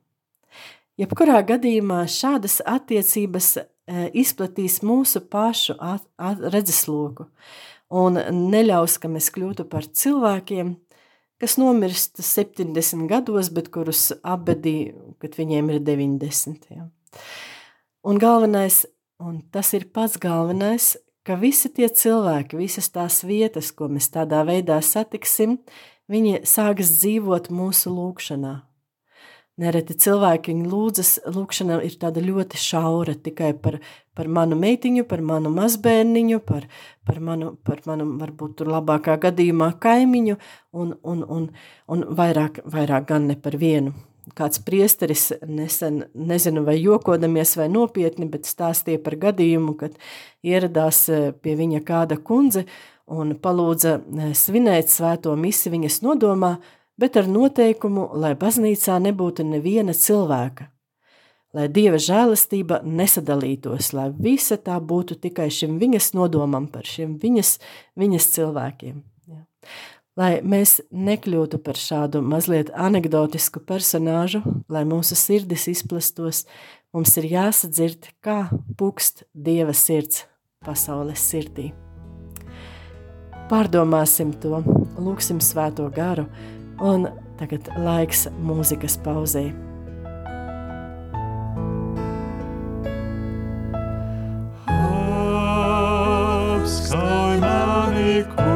Jebkurā 1.01 1.39
gadījumā 1.47 2.03
šādas 2.11 2.59
attiecības 2.69 3.53
e, 3.57 3.63
izplatīs 4.25 4.81
mūsu 4.85 5.23
pašu 5.33 5.77
at, 5.81 6.05
at, 6.21 6.43
redzesloku 6.53 7.29
un 7.93 8.17
neļaus, 8.53 8.97
ka 9.01 9.11
mēs 9.13 9.29
kļūtu 9.35 9.67
par 9.71 9.87
cilvēkiem, 9.87 10.75
kas 11.43 11.59
nomirst 11.61 12.23
70 12.25 13.07
gados, 13.11 13.51
bet 13.53 13.71
kurus 13.75 14.11
apbedī, 14.23 14.95
kad 15.23 15.37
viņiem 15.39 15.73
ir 15.75 15.83
90. 15.85 16.69
Ja. 16.73 16.89
Un 18.09 18.19
galvenais, 18.23 18.85
un 19.23 19.43
tas 19.55 19.73
ir 19.77 19.89
pats 19.95 20.19
galvenais, 20.23 20.95
ka 21.27 21.37
visi 21.39 21.71
tie 21.71 21.87
cilvēki, 21.87 22.59
visas 22.59 22.91
tās 22.95 23.21
vietas, 23.27 23.71
ko 23.75 23.91
mēs 23.93 24.11
tādā 24.15 24.43
veidā 24.49 24.81
satiksim, 24.83 25.61
viņi 26.11 26.43
sāks 26.49 26.97
dzīvot 26.99 27.51
mūsu 27.55 27.93
lūkšanā. 27.95 28.57
Nereti 29.63 29.95
cilvēki 30.01 30.55
lūdzas, 30.67 31.19
lūkšana 31.31 31.79
ir 31.87 31.95
tāda 32.01 32.23
ļoti 32.25 32.59
šaura 32.59 33.15
tikai 33.15 33.53
par, 33.63 33.79
par 34.17 34.31
manu 34.33 34.57
meitiņu, 34.59 35.05
par 35.07 35.23
manu 35.23 35.53
mazbērniņu, 35.55 36.39
par, 36.47 36.67
par, 37.07 37.21
manu, 37.23 37.53
par 37.67 37.83
manu, 37.87 38.09
varbūt 38.19 38.57
tur 38.59 38.73
labākā 38.73 39.19
gadījumā 39.23 39.75
kaimiņu 39.83 40.39
un, 40.73 40.97
un, 41.03 41.27
un, 41.37 41.45
un 41.87 42.07
vairāk, 42.23 42.63
vairāk 42.75 43.07
gan 43.13 43.29
ne 43.31 43.39
par 43.39 43.59
vienu. 43.61 43.95
Kāds 44.39 44.63
priesteris 44.63 45.33
nesen, 45.47 46.05
nezinu 46.15 46.63
vai 46.67 46.77
jokodamies 46.79 47.57
vai 47.59 47.69
nopietni, 47.71 48.29
bet 48.31 48.47
stāstīja 48.47 49.03
par 49.03 49.19
gadījumu, 49.21 49.75
kad 49.79 49.99
ieradās 50.47 51.09
e, 51.11 51.25
pie 51.43 51.57
viņa 51.59 51.83
kāda 51.87 52.19
kundze 52.23 52.65
un 53.11 53.35
palūdza 53.43 53.97
e, 53.99 54.31
svinēt 54.39 54.95
svēto 54.95 55.35
misi 55.39 55.75
viņas 55.75 56.01
nodomā, 56.07 56.57
bet 57.01 57.17
ar 57.17 57.31
noteikumu, 57.31 58.11
lai 58.19 58.35
baznīcā 58.39 58.99
nebūtu 59.07 59.47
neviena 59.49 59.95
cilvēka, 59.97 60.69
lai 61.53 61.69
Dieva 61.69 62.01
žēlastība 62.01 62.83
nesadalītos, 62.85 63.93
lai 63.97 64.11
visa 64.17 64.57
tā 64.57 64.79
būtu 64.81 65.21
tikai 65.21 65.51
šim 65.53 65.79
viņas 65.83 66.13
nodomam 66.17 66.69
par 66.73 66.89
šiem 66.89 67.19
viņas, 67.23 67.59
viņas 68.01 68.31
cilvēkiem. 68.37 69.03
Ja 69.29 69.43
lai 70.19 70.41
mēs 70.45 70.81
nekļūtu 70.93 71.61
par 71.65 71.79
šādu 71.79 72.23
mazliet 72.25 72.73
anegdotisku 72.75 73.63
personāžu, 73.65 74.43
lai 74.73 74.85
mūsu 74.89 75.17
sirdis 75.19 75.69
izplastos, 75.73 76.45
mums 76.93 77.17
ir 77.21 77.31
jāsadzird, 77.33 78.11
kā 78.25 78.47
pukst 78.79 79.25
Dieva 79.33 79.75
sirds 79.77 80.27
pasaules 80.65 81.23
sirdī. 81.31 81.73
Pārdomāsim 83.51 84.31
to, 84.41 84.63
lūksim 84.97 85.41
svēto 85.43 85.89
garu, 85.93 86.29
un 86.83 87.07
tagad 87.39 87.69
laiks 87.79 88.27
mūzikas 88.43 88.99
pauzē. 89.05 89.45
Apskauj 96.63 97.43
mani, 97.43 98.25
kungs! 98.35 98.52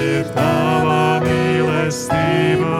ir 0.00 0.28
tava 0.34 1.20
mīlestība, 1.24 2.78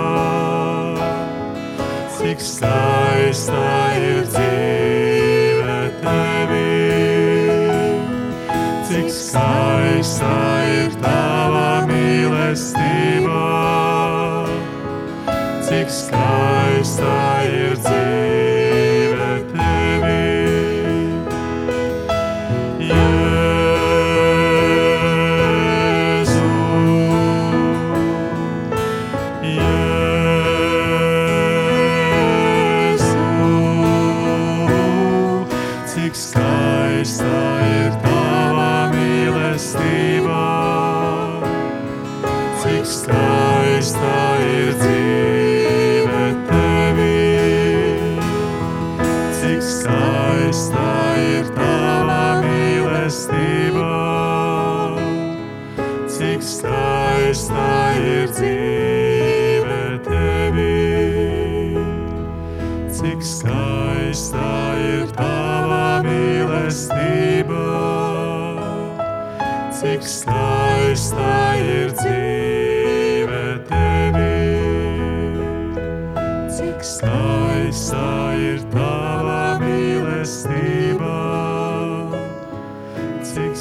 cik 2.16 2.42
skaista 2.42 3.66
ir 4.00 4.24
dzīve 4.32 5.76
tevī, 6.00 6.72
cik 8.88 9.12
skaista 9.18 10.32
ir 10.78 10.98
tava 11.04 11.68
mīlestība, 11.92 13.46
cik 15.68 15.96
skaista 16.00 17.14
ir. 17.14 17.33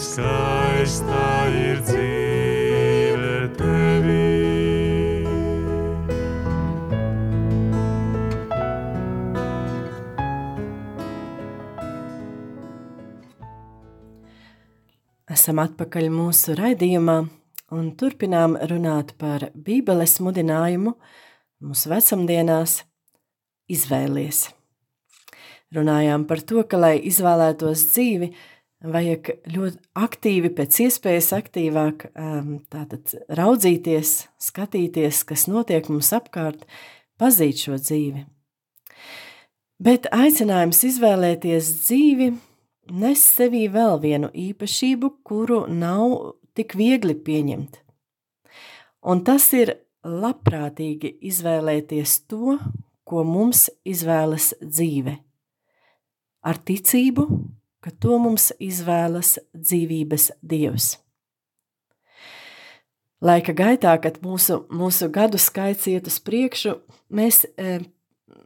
Cik 0.03 0.11
skaista 0.11 1.47
ir 1.55 1.79
dzīve 1.87 3.35
tevī. 3.55 4.23
Esam 15.31 15.61
atpakaļ 15.63 16.09
mūsu 16.11 16.57
raidījumā 16.59 17.23
un 17.71 17.91
turpinām 17.95 18.57
runāt 18.69 19.15
par 19.17 19.49
Bībeles 19.55 20.19
mudinājumu 20.19 20.97
mūsu 21.63 21.89
vecumdienās 21.89 22.81
izvēlies. 23.71 24.49
Runājām 25.73 26.27
par 26.29 26.43
to, 26.45 26.61
ka, 26.69 26.77
lai 26.77 26.99
izvēlētos 27.01 27.87
dzīvi, 27.95 28.27
vajag 28.83 29.33
ļoti 29.53 29.79
aktīvi, 29.95 30.53
pēc 30.57 30.79
iespējas 30.85 31.31
aktīvāk 31.37 32.07
um, 32.11 32.55
tātad 32.71 33.15
raudzīties, 33.31 34.15
skatīties, 34.41 35.23
kas 35.27 35.47
notiek 35.51 35.89
mums 35.91 36.11
apkārt, 36.15 36.65
pazīt 37.21 37.63
šo 37.65 37.79
dzīvi. 37.79 38.25
Bet 39.83 40.07
aicinājums 40.15 40.83
izvēlēties 40.87 41.71
dzīvi 41.83 42.33
nes 42.91 43.21
sevī 43.23 43.67
vēl 43.71 43.99
vienu 44.01 44.29
īpašību, 44.33 45.09
kuru 45.23 45.63
nav 45.71 46.35
tik 46.57 46.75
viegli 46.75 47.15
pieņemt. 47.15 47.79
Un 49.07 49.23
tas 49.27 49.49
ir 49.55 49.75
labprātīgi 50.03 51.17
izvēlēties 51.29 52.17
to, 52.31 52.57
ko 53.03 53.23
mums 53.27 53.67
izvēlas 53.87 54.53
dzīve. 54.61 55.17
Ar 56.43 56.59
ticību, 56.59 57.27
ka 57.83 57.91
to 57.91 58.17
mums 58.21 58.51
izvēlas 58.63 59.37
dzīvības 59.51 60.31
dievs. 60.41 60.93
Laika 63.23 63.53
gaitā, 63.55 63.93
kad 64.03 64.19
mūsu, 64.23 64.65
mūsu 64.71 65.07
gadu 65.11 65.39
skaits 65.39 65.87
iet 65.87 66.07
uz 66.11 66.17
priekšu, 66.23 66.75
mēs 67.07 67.45
e, 67.55 67.77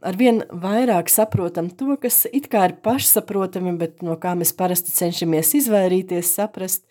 arvien 0.06 0.44
vairāk 0.50 1.10
saprotam 1.10 1.70
to, 1.74 1.96
kas 1.98 2.26
it 2.30 2.46
kā 2.52 2.68
ir 2.68 2.76
pašsaprotami, 2.84 3.74
bet 3.80 4.04
no 4.06 4.14
kā 4.22 4.36
mēs 4.38 4.54
parasti 4.54 4.94
cenšamies 4.94 5.50
izvairīties, 5.58 6.30
saprast, 6.38 6.86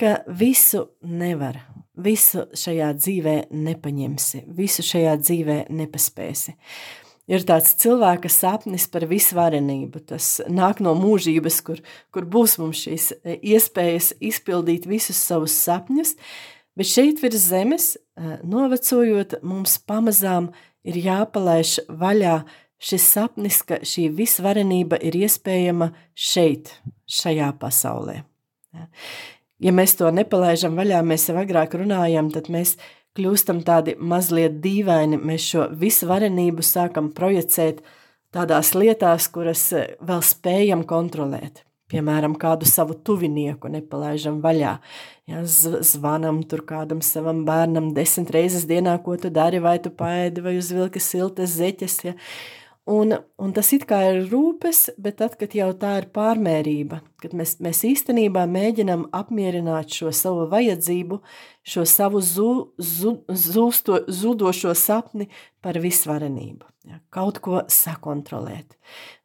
ka 0.00 0.18
visu 0.26 0.88
nevar, 1.06 1.60
visu 1.94 2.48
šajā 2.58 2.90
dzīvē 2.98 3.36
nepaņemsi, 3.54 4.42
visu 4.58 4.84
šajā 4.86 5.16
dzīvē 5.22 5.58
nepaspēsi. 5.78 6.56
Ir 7.26 7.42
tāds 7.42 7.72
cilvēka 7.82 8.30
sapnis 8.30 8.84
par 8.90 9.02
visvarenību. 9.10 10.04
Tas 10.12 10.36
nāk 10.46 10.78
no 10.84 10.92
mūžības, 10.94 11.56
kur, 11.66 11.80
kur 12.14 12.26
būs 12.30 12.54
mums 12.62 12.84
šīs 12.86 13.08
iespējas 13.40 14.12
izpildīt 14.22 14.86
visus 14.86 15.18
savus 15.18 15.56
sapņus, 15.58 16.14
bet 16.78 16.86
šeit 16.86 17.22
virs 17.24 17.48
zemes, 17.48 17.88
novecojot, 18.46 19.40
mums 19.42 19.74
pamazām 19.82 20.52
ir 20.86 21.00
jāpalaiž 21.02 21.80
vaļā 21.90 22.38
šis 22.78 23.06
sapnis, 23.16 23.62
ka 23.66 23.80
šī 23.82 24.06
visvarenība 24.14 25.00
ir 25.02 25.16
iespējama 25.24 25.90
šeit, 26.14 26.76
šajā 27.10 27.50
pasaulē. 27.58 28.20
Ja 29.56 29.72
mēs 29.72 29.96
to 29.96 30.10
nepalaižam 30.12 30.76
vaļā, 30.76 31.00
mēs 31.02 31.30
jau 31.30 31.38
agrāk 31.40 31.74
runājam, 31.80 32.28
tad 32.30 32.50
mēs 32.52 32.76
kļūstam 33.16 33.62
tādi 33.66 33.96
mazliet 33.98 34.60
dīvaini, 34.64 35.18
mēs 35.18 35.50
šo 35.52 35.68
visvarenību 35.76 36.64
sākam 36.64 37.10
projicēt 37.16 37.82
tādās 38.34 38.74
lietās, 38.76 39.30
kuras 39.32 39.70
vēl 40.00 40.22
spējam 40.24 40.84
kontrolēt. 40.88 41.66
Piemēram, 41.86 42.32
kādu 42.34 42.66
savu 42.66 42.96
tuvinieku 43.06 43.70
nepalaižam 43.70 44.40
vaļā. 44.42 44.72
Ja, 45.30 45.42
zvanam 45.46 46.40
tur 46.50 46.64
kādam 46.66 46.98
savam 47.02 47.44
bērnam 47.46 47.92
desmit 47.94 48.32
reizes 48.34 48.66
dienā, 48.66 48.96
ko 49.04 49.14
tu 49.22 49.30
dari, 49.30 49.60
vai 49.62 49.76
tu 49.82 49.92
paēdi, 49.94 50.42
vai 50.42 50.56
uzvilki 50.58 51.02
siltas 51.02 51.54
zeķes. 51.60 51.96
Ja. 52.08 52.16
Un, 52.86 53.16
un 53.42 53.50
tas 53.50 53.72
it 53.74 53.82
kā 53.90 53.98
ir 54.12 54.28
rūpes, 54.30 54.92
bet 55.02 55.16
tad, 55.18 55.32
kad 55.40 55.56
jau 55.58 55.72
tā 55.74 55.96
ir 55.98 56.04
pārmērība, 56.14 57.00
kad 57.18 57.32
mēs, 57.34 57.56
mēs 57.58 57.80
īstenībā 57.88 58.44
mēģinam 58.46 59.08
apmierināt 59.16 59.90
šo 59.90 60.12
savu 60.14 60.44
vajadzību, 60.52 61.18
šo 61.66 61.82
savu 61.90 62.20
zu, 62.22 62.50
zu, 62.78 63.16
zūsto, 63.26 64.04
zudošo 64.06 64.70
sapni 64.78 65.26
par 65.66 65.80
visvarenību. 65.82 66.62
Ja, 66.86 67.00
kaut 67.10 67.40
ko 67.42 67.64
sakontrolēt. 67.66 68.76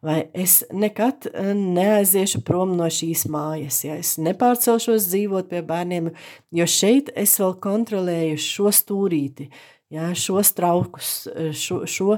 Vai 0.02 0.24
es 0.34 0.64
nekad 0.74 1.28
eh, 1.30 1.52
neaiziešu 1.54 2.42
prom 2.48 2.74
no 2.80 2.88
šīs 2.90 3.28
mājas, 3.30 3.84
ja 3.86 4.00
es 4.02 4.16
nepārcelšos 4.18 5.06
dzīvot 5.12 5.52
pie 5.52 5.62
bērniem, 5.68 6.10
jo 6.58 6.66
šeit 6.66 7.12
es 7.14 7.36
vēl 7.38 7.54
kontrolēju 7.62 8.42
šo 8.42 8.74
stūrīti, 8.74 9.52
ja, 9.94 10.10
šos 10.18 10.56
traukus, 10.58 11.12
eh, 11.30 11.52
šo, 11.54 11.84
šo, 11.86 12.18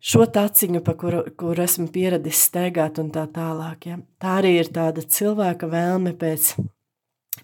šo 0.00 0.26
taciņu, 0.26 0.82
pa 0.84 0.94
kuru, 0.98 1.24
kuru 1.38 1.64
esmu 1.64 1.88
pieradis 1.92 2.40
steigāt 2.48 2.98
un 3.02 3.10
tā 3.14 3.26
tālāk. 3.30 3.88
Ja. 3.90 3.98
Tā 4.20 4.38
arī 4.40 4.56
ir 4.60 4.70
tāda 4.74 5.04
cilvēka 5.04 5.68
vēlme 5.70 6.14
pēc, 6.18 6.54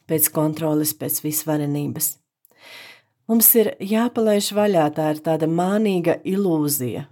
pēc 0.09 0.31
kontroles, 0.35 0.95
pēc 0.97 1.21
visvarenības. 1.25 2.17
Mums 3.27 3.49
ir 3.59 3.73
jāpalaiž 3.83 4.53
vaļā, 4.55 4.87
tā 4.95 5.11
ir 5.15 5.23
tāda 5.25 5.49
mānīga 5.51 6.21
ilūzija, 6.23 7.07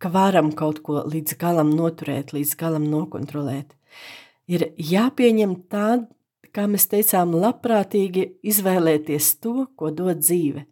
ka 0.00 0.10
varam 0.12 0.50
kaut 0.56 0.82
ko 0.84 1.00
līdz 1.08 1.38
galam 1.40 1.72
noturēt, 1.72 2.34
līdz 2.36 2.56
galam 2.60 2.84
nokontrolēt. 2.92 3.72
Ir 4.50 4.66
jāpieņem 4.76 5.54
tā, 5.72 6.02
kā 6.52 6.66
mēs 6.68 6.90
teicām, 6.92 7.32
labprātīgi 7.40 8.26
izvēlēties 8.52 9.30
to, 9.40 9.70
ko 9.78 9.92
dod 9.94 10.20
dzīve. 10.20 10.66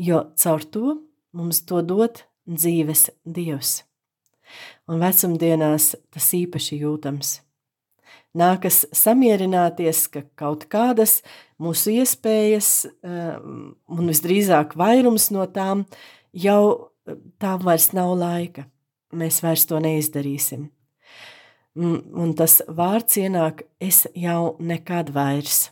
Jo 0.00 0.30
caur 0.40 0.64
to 0.64 0.94
mums 1.36 1.60
to 1.68 1.82
dod 1.84 2.24
dzīves 2.46 3.08
dievs. 3.24 3.82
Un 4.88 5.00
vecumdienās 5.00 5.94
tas 6.12 6.28
īpaši 6.36 6.80
jūtams. 6.82 7.38
Nākas 8.34 8.82
samierināties, 8.94 10.06
ka 10.10 10.24
kaut 10.38 10.66
kādas 10.70 11.20
mūsu 11.62 11.94
iespējas, 12.00 12.70
um, 13.06 13.74
un 13.88 14.10
visdrīzāk 14.10 14.74
vairums 14.78 15.30
no 15.34 15.46
tām, 15.46 15.84
jau 16.34 16.90
tām 17.38 17.62
vairs 17.62 17.92
nav 17.94 18.16
laika. 18.18 18.66
Mēs 19.14 19.38
vairs 19.44 19.68
to 19.70 19.78
neizdarīsim. 19.78 20.66
Un 21.74 22.34
tas 22.38 22.60
vārds 22.70 23.18
ienāk, 23.18 23.64
es 23.82 24.04
jau 24.14 24.56
nekad 24.62 25.10
vairs. 25.14 25.68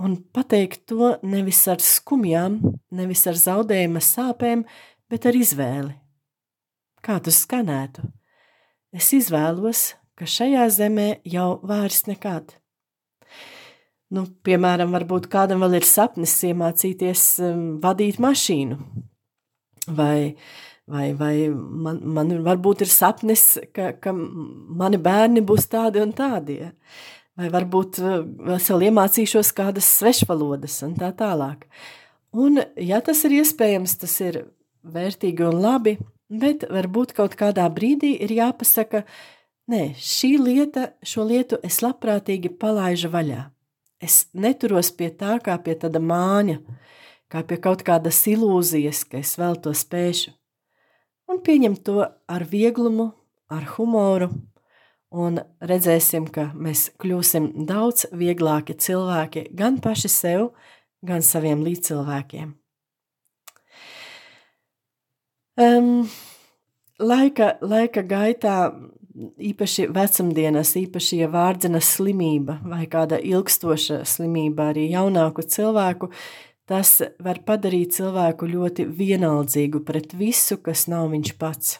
Un 0.00 0.16
pateikt 0.32 0.86
to 0.88 1.16
nevis 1.26 1.60
ar 1.68 1.82
skumjām, 1.84 2.60
nevis 2.94 3.26
ar 3.28 3.36
zaudējuma 3.36 4.00
sāpēm, 4.00 4.62
bet 4.64 4.68
ar 5.18 5.36
izvēli. 5.36 5.94
Kā 7.02 7.18
tas 7.24 7.42
skanētu? 7.46 8.04
Es 8.94 9.12
izvēlos, 9.16 9.94
ka 10.18 10.26
šajā 10.28 10.66
zemē 10.74 11.08
jau 11.24 11.60
vairs 11.66 12.04
nekad. 12.08 12.56
Nu, 14.10 14.24
piemēram, 14.44 14.90
varbūt 14.94 15.28
kādam 15.30 15.62
vēl 15.62 15.78
ir 15.78 15.86
sapnis 15.86 16.34
iemācīties 16.48 17.22
um, 17.46 17.62
vadīt 17.82 18.18
mašīnu. 18.22 18.78
Vai, 19.94 20.34
vai, 20.90 21.06
vai 21.18 21.34
man, 21.50 22.02
man 22.18 22.34
varbūt 22.46 22.84
ir 22.84 22.90
sapnis, 22.90 23.54
ka, 23.74 23.92
ka 24.02 24.12
mani 24.12 24.98
bērni 25.00 25.44
būs 25.46 25.70
tādi 25.70 26.02
un 26.02 26.14
tādi. 26.16 26.58
Ja? 26.64 26.72
Vai 27.38 27.52
varbūt 27.54 28.02
uh, 28.02 28.18
es 28.58 28.66
vēl 28.74 28.88
iemācīšos 28.90 29.54
kādas 29.56 29.88
svešvalodas 30.00 30.80
un 30.86 30.98
tā 30.98 31.14
tālāk. 31.16 31.68
Un, 32.34 32.58
ja 32.82 32.98
tas 33.06 33.22
ir 33.26 33.38
iespējams, 33.40 33.94
tas 34.02 34.18
ir 34.26 34.42
vērtīgi 34.82 35.46
un 35.46 35.60
labi, 35.60 35.96
bet 36.30 36.64
varbūt 36.70 37.14
kaut 37.16 37.36
kādā 37.38 37.66
brīdī 37.72 38.14
ir 38.24 38.32
jāpasaka, 38.32 39.04
nē, 39.70 39.94
šī 39.98 40.34
lieta, 40.40 40.90
šo 41.02 41.26
lietu 41.28 41.60
es 41.66 41.80
labprātīgi 41.84 42.52
palaižu 42.60 43.10
vaļā. 43.12 43.48
Es 44.00 44.26
neturos 44.32 44.90
pie 44.96 45.10
tā 45.12 45.36
kā 45.44 45.58
pie 45.60 45.76
tāda 45.76 46.00
māņa, 46.00 46.60
kā 47.30 47.42
pie 47.46 47.58
kaut 47.60 47.84
kādas 47.86 48.22
ilūzijas, 48.30 49.04
ka 49.04 49.20
es 49.20 49.36
vēl 49.38 49.58
to 49.60 49.74
spēšu. 49.76 50.32
Un 51.30 51.42
pieņem 51.46 51.76
to 51.86 52.02
ar 52.02 52.44
vieglumu, 52.50 53.12
ar 53.52 53.66
humoru, 53.76 54.30
un 55.10 55.42
redzēsim, 55.60 56.26
ka 56.32 56.50
mēs 56.54 56.88
kļūsim 56.98 57.52
daudz 57.68 58.08
vieglāki 58.14 58.74
cilvēki 58.74 59.50
gan 59.54 59.78
paši 59.82 60.10
sev, 60.10 60.48
gan 61.06 61.22
saviem 61.22 61.62
līdzcilvēkiem. 61.66 62.59
Um, 65.60 66.08
laika, 67.00 67.54
laika 67.60 68.02
gaitā 68.06 68.56
īpaši 69.50 69.88
vecumdienas, 69.92 70.74
īpaši, 70.78 71.18
ja 71.24 71.28
vārdzina 71.32 71.80
slimība 71.84 72.60
vai 72.64 72.86
kāda 72.90 73.18
ilgstoša 73.20 74.02
slimība 74.08 74.70
arī 74.70 74.86
jaunāku 74.92 75.44
cilvēku, 75.44 76.10
tas 76.70 77.00
var 77.20 77.42
padarīt 77.46 77.96
cilvēku 77.98 78.48
ļoti 78.48 78.86
vienaldzīgu 78.86 79.82
pret 79.84 80.14
visu, 80.16 80.60
kas 80.62 80.86
nav 80.88 81.10
viņš 81.12 81.34
pats. 81.40 81.76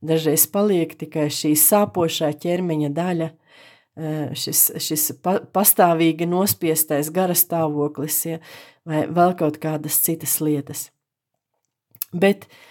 Dažreiz 0.00 0.46
paliek 0.48 0.94
tikai 0.96 1.26
šī 1.34 1.52
sāpošā 1.60 2.30
ķermeņa 2.40 2.90
daļa, 2.96 3.28
eh, 4.00 4.32
šis, 4.32 4.70
šis 4.80 5.10
pastāvīgi 5.52 6.30
nospiestais 6.30 7.12
gara 7.12 7.36
stāvoklis 7.36 8.22
ja, 8.30 8.40
vai 8.88 9.04
vēl 9.04 9.36
kaut 9.36 9.60
kādas 9.60 10.00
citas 10.00 10.38
lietas. 10.40 10.88
Bet 12.16 12.46
eh, 12.48 12.69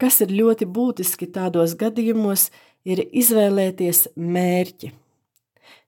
kas 0.00 0.20
ir 0.24 0.32
ļoti 0.34 0.68
būtiski 0.68 1.28
tādos 1.32 1.74
gadījumos, 1.78 2.50
ir 2.86 3.02
izvēlēties 3.10 4.06
mērķi. 4.16 4.92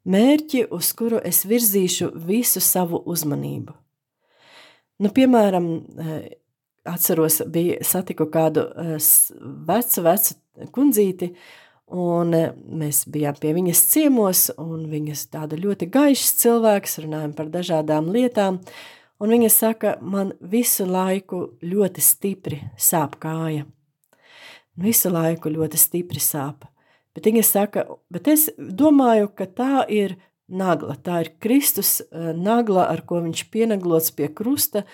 Mērķi, 0.08 0.64
uz 0.72 0.90
kuru 0.96 1.20
es 1.24 1.42
virzīšu 1.48 2.10
visu 2.28 2.62
savu 2.64 3.00
uzmanību. 3.12 3.74
Nu, 4.98 5.12
piemēram, 5.14 5.66
eh, 6.00 6.28
atceros, 6.88 7.42
bija 7.46 7.78
satiku 7.84 8.26
kādu 8.32 8.64
eh, 8.72 8.96
vecu, 9.68 10.02
vecu 10.02 10.34
kundzīti, 10.74 11.30
un 11.94 12.34
eh, 12.34 12.50
mēs 12.56 13.04
bijām 13.06 13.38
pie 13.38 13.52
viņas 13.54 13.84
ciemos, 13.92 14.48
un 14.58 14.88
viņas 14.90 15.28
tāda 15.34 15.60
ļoti 15.60 15.90
gaišs 15.92 16.34
cilvēks, 16.42 16.98
runājam 17.04 17.36
par 17.36 17.52
dažādām 17.54 18.10
lietām, 18.14 18.62
un 19.20 19.34
viņa 19.36 19.50
saka, 19.52 19.96
man 20.00 20.32
visu 20.40 20.88
laiku 20.88 21.44
ļoti 21.62 22.02
stipri 22.02 22.62
sāp 22.74 23.20
kāja. 23.22 23.68
Visu 24.78 25.10
laiku 25.10 25.50
ļoti 25.50 25.78
stipri 25.80 26.22
sāp. 26.22 26.66
Bet 27.16 27.26
viņa 27.26 27.42
saka, 27.42 27.84
bet 28.12 28.28
es 28.30 28.46
domāju, 28.56 29.32
ka 29.34 29.48
tā 29.50 29.82
ir 29.90 30.14
nagla, 30.46 30.94
tā 31.02 31.24
ir 31.24 31.32
Kristus 31.42 31.98
eh, 32.00 32.30
nagla, 32.36 32.86
ar 32.92 33.02
ko 33.02 33.22
viņš 33.24 33.48
pienaglots 33.50 34.12
pie 34.14 34.28
krusta, 34.30 34.84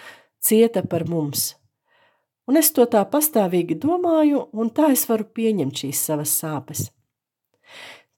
cieta 0.41 0.83
par 0.89 1.05
mums. 1.09 1.53
Un 2.49 2.61
es 2.61 2.71
to 2.77 2.85
tā 2.89 3.01
pastāvīgi 3.09 3.77
domāju, 3.81 4.47
un 4.53 4.73
tā 4.73 4.91
es 4.93 5.07
varu 5.09 5.25
pieņemt 5.25 5.85
šīs 5.85 6.01
savas 6.09 6.33
sāpes. 6.41 6.89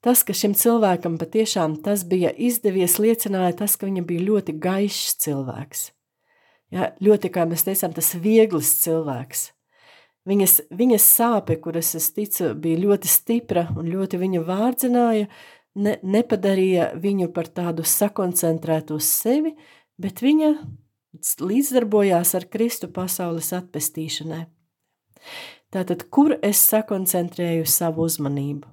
Tas, 0.02 0.22
ka 0.22 0.34
šim 0.34 0.54
cilvēkam 0.54 1.16
patiešām 1.18 1.80
tas 1.82 2.04
bija 2.06 2.30
izdevies, 2.30 2.98
liecināja 3.02 3.56
tas, 3.62 3.74
ka 3.78 3.88
viņa 3.88 4.04
bija 4.06 4.26
ļoti 4.28 4.54
gaišs 4.62 5.16
cilvēks. 5.24 5.88
Ja, 6.74 6.92
ļoti, 7.02 7.30
kā 7.34 7.46
mēs 7.46 7.66
teicām, 7.66 7.94
tas 7.94 8.12
viegls 8.18 8.70
cilvēks. 8.82 9.48
Viņas, 10.26 10.56
viņas 10.74 11.04
sāpe, 11.06 11.54
kuras 11.62 11.92
es 11.94 12.08
ticu, 12.14 12.50
bija 12.58 12.80
ļoti 12.82 13.10
stipra 13.10 13.68
un 13.78 13.86
ļoti 13.92 14.18
viņu 14.18 14.42
vārdzināja, 14.48 15.28
ne, 15.78 15.92
nepadarīja 16.02 16.90
viņu 16.98 17.30
par 17.34 17.46
tādu 17.54 17.86
sakoncentrētu 17.86 18.98
uz 18.98 19.06
sevi, 19.06 19.54
bet 20.02 20.24
viņa 20.24 20.50
līdzdarbojās 21.40 22.34
ar 22.36 22.46
Kristu 22.50 22.90
pasaules 22.92 23.52
atpestīšanai. 23.56 24.46
Tātad, 25.72 26.06
kur 26.10 26.36
es 26.42 26.58
sakoncentrēju 26.72 27.66
savu 27.68 28.06
uzmanību? 28.06 28.66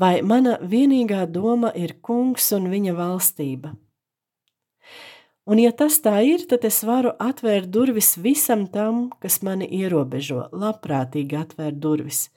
Vai 0.00 0.20
mana 0.22 0.56
vienīgā 0.62 1.24
doma 1.30 1.72
ir 1.76 1.96
kungs 2.02 2.50
un 2.56 2.68
viņa 2.72 2.94
valstība? 2.98 3.74
Un, 5.50 5.58
ja 5.58 5.72
tas 5.74 5.96
tā 5.98 6.20
ir, 6.22 6.44
tad 6.46 6.62
es 6.68 6.76
varu 6.86 7.10
atvērt 7.18 7.72
durvis 7.74 8.12
visam 8.22 8.68
tam, 8.70 9.08
kas 9.18 9.40
mani 9.42 9.66
ierobežo, 9.80 10.44
labprātīgi 10.54 11.38
atvērt 11.40 11.80
durvis 11.82 12.28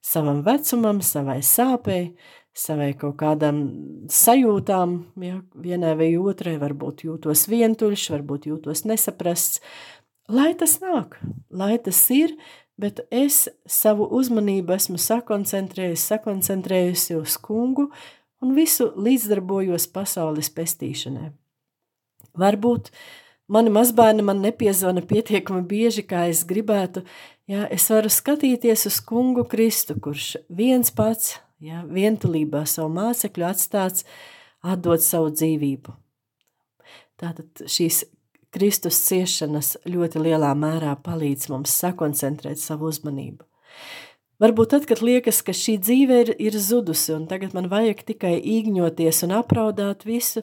savam 0.00 0.44
vecumam, 0.46 1.00
savai 1.02 1.40
sāpei, 1.42 2.12
savai 2.56 2.92
kaut 2.98 3.16
kādam 3.20 3.58
sajūtām, 4.10 4.94
ja, 5.24 5.40
vienai 5.54 5.96
vai 5.98 6.12
otrai, 6.20 6.56
varbūt 6.62 7.04
jūtos 7.08 7.46
vientuļš, 7.50 8.06
varbūt 8.14 8.46
jūtos 8.52 8.84
nesaprasts. 8.86 9.60
Lai 10.30 10.52
tas 10.54 10.78
nāk, 10.78 11.18
lai 11.50 11.74
tas 11.82 12.04
ir, 12.14 12.36
bet 12.78 13.02
es 13.10 13.48
savu 13.66 14.06
uzmanību 14.14 14.76
esmu 14.76 15.00
sakoncentrējusi, 15.02 16.06
sakoncentrējusi 16.14 17.18
uz 17.18 17.34
kungu 17.42 17.90
un 18.40 18.54
visu 18.54 18.92
līdzdarbojos 18.94 19.90
pasaules 19.90 20.54
pestīšanai. 20.54 21.32
Varbūt 22.40 22.90
mani 23.50 23.72
mazbērni 23.74 24.24
man 24.26 24.42
nepiezvana 24.44 25.04
pietiekami 25.06 25.66
bieži, 25.68 26.06
kā 26.06 26.26
es 26.32 26.42
gribētu. 26.48 27.04
Jā, 27.50 27.66
es 27.74 27.88
varu 27.90 28.10
skatīties 28.12 28.86
uz 28.90 29.00
kungu 29.04 29.44
Kristu, 29.50 29.96
kurš 30.00 30.36
viens 30.48 30.92
pats, 30.94 31.36
jā, 31.60 31.82
vientulībā 31.86 32.62
savu 32.68 32.92
mācekļu 32.94 33.48
atstāts, 33.48 34.06
atdot 34.62 35.02
savu 35.02 35.32
dzīvību. 35.34 35.96
Tātad 37.20 37.66
šīs 37.68 38.04
Kristus 38.50 38.98
ciešanas 39.06 39.76
ļoti 39.86 40.22
lielā 40.24 40.50
mērā 40.58 40.96
palīdz 41.04 41.50
mums 41.52 41.74
sakoncentrēt 41.82 42.58
savu 42.58 42.88
uzmanību. 42.90 43.44
Varbūt 44.40 44.72
tad, 44.72 44.86
kad 44.88 45.02
liekas, 45.04 45.42
ka 45.44 45.52
šī 45.54 45.76
dzīve 45.84 46.18
ir, 46.24 46.32
ir 46.40 46.56
zudusi 46.56 47.12
un 47.12 47.26
tagad 47.30 47.52
man 47.54 47.68
vajag 47.70 48.00
tikai 48.08 48.38
īgņoties 48.40 49.26
un 49.26 49.34
apraudāt 49.36 50.06
visu, 50.08 50.42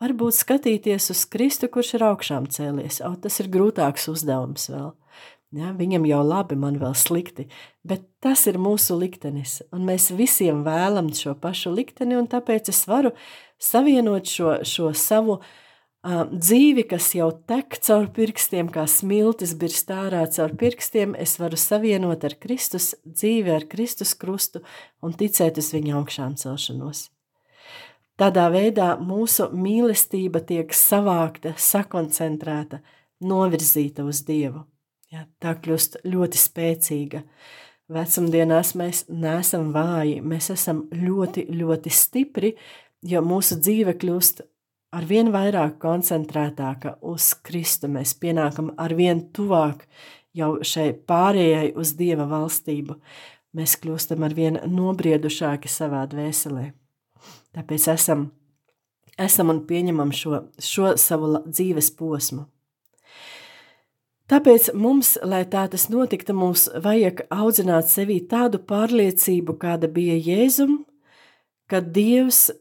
Varbūt 0.00 0.32
skatīties 0.38 1.10
uz 1.12 1.26
Kristu, 1.28 1.68
kurš 1.68 1.98
ir 1.98 2.06
augšām 2.08 2.46
cēlies, 2.48 3.02
o, 3.04 3.12
tas 3.20 3.36
ir 3.42 3.50
grūtāks 3.52 4.08
uzdevums 4.08 4.70
vēl. 4.72 4.94
Ja, 5.60 5.72
viņam 5.74 6.04
jau 6.06 6.20
labi, 6.22 6.56
man 6.56 6.78
vēl 6.78 6.94
slikti, 6.94 7.48
bet 7.82 8.04
tas 8.22 8.46
ir 8.46 8.56
mūsu 8.62 8.94
liktenis, 8.96 9.58
un 9.74 9.82
mēs 9.88 10.12
visiem 10.14 10.62
vēlam 10.62 11.10
šo 11.16 11.34
pašu 11.34 11.72
likteni, 11.74 12.14
un 12.16 12.30
tāpēc 12.30 12.70
es 12.70 12.84
varu 12.86 13.10
savienot 13.60 14.30
šo, 14.30 14.54
šo 14.62 14.92
savu 14.94 15.40
uh, 15.40 16.24
dzīvi, 16.30 16.86
kas 16.94 17.10
jau 17.18 17.28
tek 17.50 17.76
caur 17.82 18.08
pirkstiem, 18.14 18.70
kā 18.72 18.86
smiltis 18.88 19.52
birst 19.58 19.90
ārā 19.92 20.22
caur 20.32 20.54
pirkstiem, 20.56 21.12
es 21.18 21.36
varu 21.42 21.60
savienot 21.60 22.24
ar 22.24 22.38
Kristus 22.40 22.94
dzīvi, 23.04 23.52
ar 23.58 23.68
Kristus 23.68 24.14
krustu 24.14 24.62
un 25.02 25.12
ticēt 25.12 25.60
uz 25.60 25.74
viņa 25.74 25.98
augšām 26.00 26.38
celšanos. 26.40 27.10
Tādā 28.20 28.50
veidā 28.52 28.90
mūsu 29.00 29.46
mīlestība 29.56 30.42
tiek 30.44 30.74
savākta, 30.76 31.54
sakoncentrēta, 31.56 32.82
novirzīta 33.24 34.04
uz 34.04 34.20
Dievu. 34.26 34.66
Ja, 35.10 35.24
tā 35.40 35.54
kļūst 35.56 36.02
ļoti 36.04 36.38
spēcīga. 36.38 37.22
Vecumdienās 37.90 38.74
mēs 38.78 39.06
neesam 39.08 39.72
vāji, 39.74 40.20
mēs 40.20 40.50
esam 40.52 40.84
ļoti, 40.92 41.46
ļoti 41.48 41.90
stipri, 41.90 42.52
jo 43.02 43.22
mūsu 43.24 43.56
dzīve 43.58 43.96
kļūst 43.98 44.44
ar 44.94 45.06
vien 45.08 45.32
vairāk 45.32 45.78
koncentrētāka 45.82 46.98
uz 47.00 47.32
Kristu. 47.40 47.88
Mēs 47.88 48.12
pienākam 48.20 48.74
ar 48.76 48.94
vien 48.98 49.24
tuvāk 49.34 49.86
jau 50.36 50.58
šai 50.60 50.92
pārējai 51.08 51.72
uz 51.80 51.94
Dieva 51.98 52.28
valstību. 52.30 53.00
Mēs 53.56 53.78
kļūstam 53.80 54.28
ar 54.28 54.36
vien 54.36 54.60
nobriedušāki 54.68 55.72
savā 55.72 56.04
dvēselē. 56.12 56.68
Tāpēc 57.56 57.88
esam, 57.94 58.28
esam 59.18 59.50
un 59.50 59.64
pieņemam 59.66 60.12
šo, 60.14 60.44
šo 60.62 60.94
savu 61.00 61.40
dzīves 61.48 61.90
posmu. 61.98 62.46
Tāpēc 64.30 64.68
mums, 64.78 65.16
lai 65.26 65.42
tā 65.50 65.64
tas 65.72 65.88
notiktu, 65.90 66.36
mums 66.38 66.68
vajag 66.84 67.24
audzināt 67.34 67.90
sevī 67.90 68.20
tādu 68.30 68.60
pārliecību, 68.62 69.56
kāda 69.58 69.90
bija 69.90 70.14
Jēzum, 70.14 70.84
ka 71.66 71.80
Dievs 71.82 72.52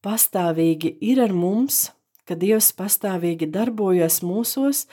pastāvīgi 0.00 0.94
ir 1.04 1.20
ar 1.20 1.34
mums, 1.36 1.90
ka 2.24 2.36
Dievs 2.38 2.70
pastāvīgi 2.76 3.50
darbojas 3.52 4.22
mūsos 4.24 4.86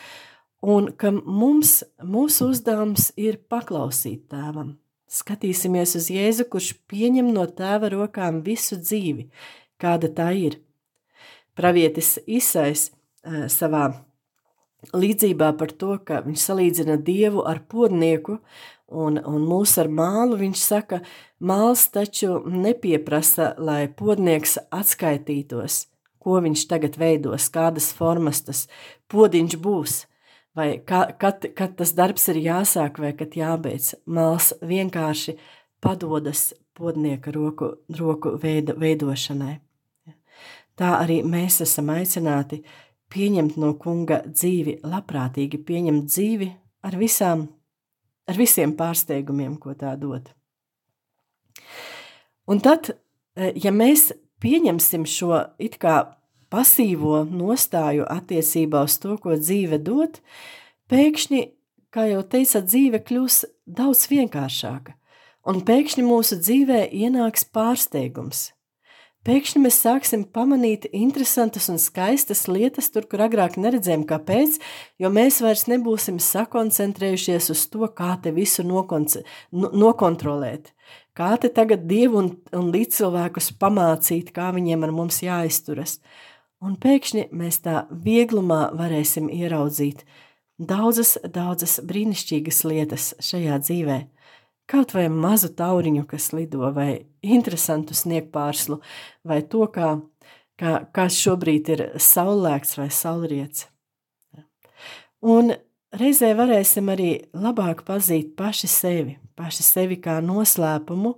un 0.59 0.91
ka 0.99 1.13
mums, 1.15 1.85
mūsu 2.03 2.51
uzdevums 2.51 3.13
ir 3.15 3.39
paklausīt 3.47 4.27
tēvam. 4.31 4.75
Skatīsimies 5.11 5.93
uz 5.99 6.09
Jēzu, 6.09 6.47
kurš 6.49 6.73
pieņem 6.89 7.29
no 7.33 7.45
tēva 7.45 7.91
rokām 7.93 8.41
visu 8.45 8.79
dzīvi, 8.81 9.27
kāda 9.81 10.09
tā 10.09 10.31
ir. 10.33 10.59
Pravietis 11.55 12.17
Isais 12.25 12.89
uh, 12.89 13.45
savā 13.51 13.91
līdzībā 14.93 15.51
par 15.57 15.71
to, 15.71 15.95
ka 16.03 16.21
viņš 16.25 16.47
salīdzina 16.49 16.97
Dievu 17.01 17.45
ar 17.47 17.61
podnieku 17.69 18.39
un, 18.87 19.17
un 19.17 19.45
mūs 19.45 19.77
ar 19.81 19.89
mālu, 19.89 20.37
viņš 20.41 20.61
saka, 20.61 21.01
māls 21.39 21.87
taču 21.93 22.41
nepieprasa, 22.49 23.53
lai 23.57 23.85
podnieks 23.87 24.57
atskaitītos, 24.73 25.85
ko 26.21 26.41
viņš 26.45 26.65
tagad 26.69 26.99
veidos, 27.01 27.49
kādas 27.53 27.91
formas 27.95 28.43
tas 28.45 28.65
podiņš 29.11 29.57
būs, 29.61 30.03
vai 30.55 30.79
ka, 30.87 31.05
kad, 31.19 31.45
kad 31.55 31.75
tas 31.79 31.93
darbs 31.95 32.29
ir 32.31 32.39
jāsāk 32.43 32.99
vai 33.03 33.13
kad 33.17 33.35
jābeidz. 33.35 33.93
Māls 34.05 34.53
vienkārši 34.63 35.35
padodas 35.83 36.53
podnieka 36.75 37.31
roku, 37.35 37.75
roku 37.99 38.35
veido, 38.41 38.75
veidošanai. 38.79 39.59
Tā 40.75 40.97
arī 40.99 41.21
mēs 41.23 41.61
esam 41.63 41.91
aicināti 41.93 42.61
pieņemt 43.11 43.55
no 43.61 43.73
kunga 43.79 44.21
dzīvi, 44.27 44.81
labprātīgi 44.83 45.61
pieņemt 45.63 46.09
dzīvi 46.09 46.49
ar, 46.83 46.97
visām, 46.99 47.45
ar 48.27 48.39
visiem 48.39 48.75
pārsteigumiem, 48.75 49.55
ko 49.61 49.75
tā 49.79 49.93
dod. 49.99 50.27
Un 52.51 52.59
tad, 52.59 52.91
eh, 53.37 53.53
ja 53.55 53.71
mēs 53.71 54.11
pieņemsim 54.43 55.05
šo 55.07 55.45
it 55.59 55.79
kā 55.79 55.95
pasīvo 56.55 57.25
nostāju 57.27 58.07
attiecībā 58.07 58.85
uz 58.87 58.95
to, 59.03 59.17
ko 59.19 59.35
dzīve 59.35 59.81
dod, 59.83 60.21
pēkšņi, 60.87 61.43
kā 61.91 62.07
jau 62.13 62.23
teica, 62.23 62.63
dzīve 62.63 63.03
kļūs 63.03 63.43
daudz 63.67 64.07
vienkāršāka, 64.11 64.95
un 65.51 65.63
pēkšņi 65.67 66.07
mūsu 66.07 66.39
dzīvē 66.39 66.85
ienāks 67.03 67.49
pārsteigums– 67.51 68.51
Pēkšņi 69.25 69.59
mēs 69.63 69.79
sāksim 69.81 70.21
pamanīt 70.29 70.83
interesantas 70.93 71.65
un 71.73 71.79
skaistas 71.81 72.43
lietas, 72.45 72.91
tur, 72.93 73.07
kur 73.09 73.23
agrāk 73.25 73.55
neredzējām, 73.57 74.03
kāpēc, 74.05 74.59
jo 75.01 75.09
mēs 75.09 75.39
vairs 75.41 75.65
nebūsim 75.71 76.19
sakoncentrējušies 76.21 77.49
uz 77.49 77.63
to, 77.73 77.89
kā 77.97 78.21
te 78.21 78.29
visu 78.35 78.61
nokontrolēt. 78.69 80.69
Kā 81.17 81.31
te 81.41 81.49
tagad 81.49 81.89
dievu 81.89 82.21
un, 82.21 82.29
un 82.53 82.69
līdzcilvēkus 82.75 83.49
pamācīt, 83.57 84.29
kā 84.35 84.53
viņiem 84.53 84.85
ar 84.85 84.93
mums 84.93 85.17
jāizturas. 85.25 85.97
Un 86.63 86.77
pēkšņi 86.81 87.29
mēs 87.35 87.59
tā 87.65 87.85
vieglumā 87.91 88.71
varēsim 88.77 89.27
ieraudzīt 89.29 90.05
daudzas, 90.57 91.17
daudzas 91.23 91.79
brīnišķīgas 91.83 92.63
lietas 92.69 93.13
šajā 93.23 93.59
dzīvēm 93.63 94.11
kaut 94.69 94.95
vai 94.95 95.05
mazu 95.09 95.51
tauriņu, 95.55 96.05
kas 96.09 96.31
lido, 96.33 96.65
vai 96.73 97.05
interesantu 97.25 97.95
sniegpārslu, 97.97 98.79
vai 99.25 99.41
to, 99.49 99.65
kā, 99.71 99.95
kā, 100.59 100.73
kā 100.93 101.07
šobrīd 101.11 101.71
ir 101.75 101.85
saulēkts 102.01 102.77
vai 102.79 102.89
saulriets. 102.93 103.67
Un 105.25 105.53
reizē 105.95 106.33
varēsim 106.37 106.89
arī 106.93 107.11
labāk 107.33 107.85
pazīt 107.87 108.35
paši 108.37 108.69
sevi, 108.69 109.17
paši 109.37 109.65
sevi 109.65 109.99
kā 110.01 110.19
noslēpumu, 110.25 111.15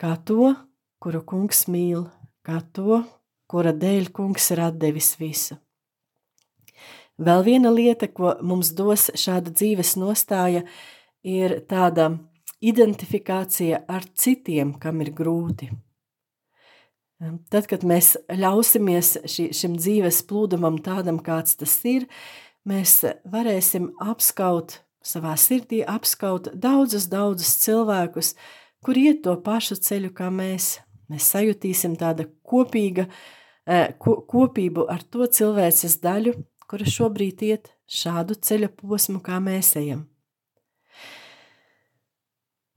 kā 0.00 0.14
to, 0.28 0.54
kuru 1.02 1.24
kungs 1.26 1.66
mīl, 1.72 2.06
kā 2.46 2.60
to, 2.72 3.02
kura 3.48 3.72
dēļ 3.72 4.12
kungs 4.14 4.50
ir 4.54 4.62
atdevis 4.68 5.14
visu. 5.20 5.58
Vēl 7.18 7.42
viena 7.42 7.72
lieta, 7.74 8.06
ko 8.06 8.36
mums 8.46 8.70
dos 8.78 9.08
šāda 9.18 9.50
dzīves 9.50 9.96
nostāja, 9.98 10.62
ir 11.26 11.58
tāda 11.66 12.12
identifikācija 12.62 13.82
ar 13.90 14.06
citiem, 14.14 14.76
kam 14.78 15.02
ir 15.02 15.10
grūti. 15.16 15.70
Tad, 17.50 17.66
kad 17.66 17.82
mēs 17.82 18.12
ļausimies 18.30 19.16
ši, 19.26 19.48
šim 19.50 19.74
dzīves 19.80 20.20
plūdumam 20.28 20.78
tādam, 20.78 21.18
kāds 21.18 21.56
tas 21.58 21.74
ir, 21.82 22.06
mēs 22.62 23.00
varēsim 23.26 23.90
apskaut 23.98 24.78
savā 25.02 25.34
sirdī, 25.34 25.82
apskaut 25.82 26.52
daudzus, 26.54 27.08
daudzus 27.10 27.56
cilvēkus, 27.64 28.36
kur 28.86 28.98
iet 28.98 29.24
to 29.26 29.34
pašu 29.42 29.80
ceļu 29.82 30.12
kā 30.14 30.30
mēs. 30.30 30.76
Mēs 31.08 31.30
sajutīsim 31.32 31.96
tāda 31.96 32.26
kopīga, 32.44 33.06
eh, 33.66 33.94
ko, 33.98 34.20
kopību 34.28 34.84
ar 34.90 35.02
to 35.02 35.26
cilvēces 35.26 35.98
daļu, 36.04 36.34
kura 36.68 36.84
šobrīd 36.84 37.42
iet 37.42 37.72
šādu 37.88 38.36
ceļa 38.36 38.68
posmu, 38.76 39.22
kā 39.24 39.40
mēs 39.40 39.72
ejam. 39.80 40.04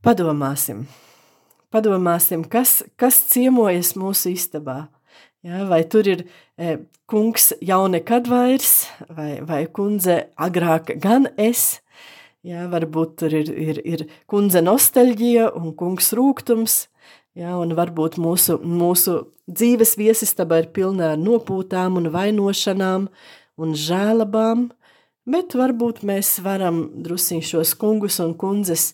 Padomāsim, 0.02 0.88
padomāsim 1.70 2.42
kas, 2.50 2.82
kas 2.98 3.20
ciemojas 3.30 3.94
mūsu 4.00 4.32
istabā. 4.34 4.88
Ja, 5.42 5.64
vai 5.66 5.82
tur 5.90 6.06
ir 6.06 6.24
e, 6.58 6.78
kungs 7.10 7.52
jau 7.66 7.84
nekad 7.90 8.30
vairs, 8.30 8.86
vai, 9.10 9.42
vai 9.46 9.64
kundze 9.74 10.28
agrāk 10.38 10.94
gan 11.02 11.26
es, 11.34 11.82
ja, 12.46 12.68
varbūt 12.70 13.16
tur 13.22 13.34
ir, 13.40 13.50
ir, 13.50 13.82
ir 13.82 14.04
kundze 14.30 14.62
nostalģija 14.62 15.52
un 15.58 15.74
kungs 15.78 16.12
rūgtums, 16.18 16.84
ja, 17.38 17.56
un 17.58 17.76
varbūt 17.78 18.18
mūsu, 18.22 18.58
mūsu 18.64 19.18
dzīves 19.52 19.96
viesistaba 20.00 20.62
ir 20.62 20.72
pilna 20.76 21.14
ar 21.14 21.22
nopūtām 21.22 22.00
un 22.02 22.12
vainošanām 22.14 23.08
un 23.62 23.76
žēlabām, 23.78 24.70
bet 25.30 25.56
varbūt 25.58 26.04
mēs 26.08 26.38
varam 26.44 26.84
drusiņ 27.04 27.46
šos 27.52 27.76
kungus 27.80 28.20
un 28.24 28.34
kundzes 28.40 28.92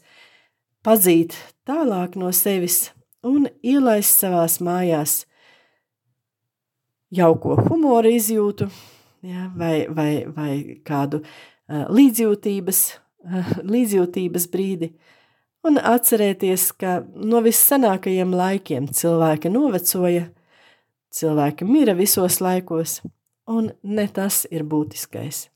pazīt 0.85 1.37
tālāk 1.67 2.15
no 2.19 2.31
sevis 2.35 2.91
un 3.25 3.47
ielaist 3.65 4.21
savās 4.21 4.59
mājās 4.63 5.23
jauko 7.13 7.55
humoru 7.67 8.11
izjūtu, 8.11 8.67
ja, 9.27 9.47
vai, 9.55 9.87
vai, 9.89 10.11
vai 10.31 10.51
kādu 10.85 11.21
uh, 11.23 11.85
līdzjūtības, 11.93 12.81
uh, 13.27 13.53
līdzjūtības 13.63 14.47
brīdi, 14.51 14.91
un 15.65 15.79
atcerēties, 15.81 16.71
ka 16.77 16.99
no 17.15 17.41
vissanākajiem 17.45 18.33
laikiem 18.35 18.89
cilvēki 18.93 19.51
novecoja, 19.53 20.27
cilvēki 21.13 21.65
mira 21.65 21.95
visos 21.97 22.41
laikos, 22.43 22.99
un 23.47 23.71
ne 23.83 24.07
tas 24.11 24.45
ir 24.51 24.67
būtiskais. 24.67 25.47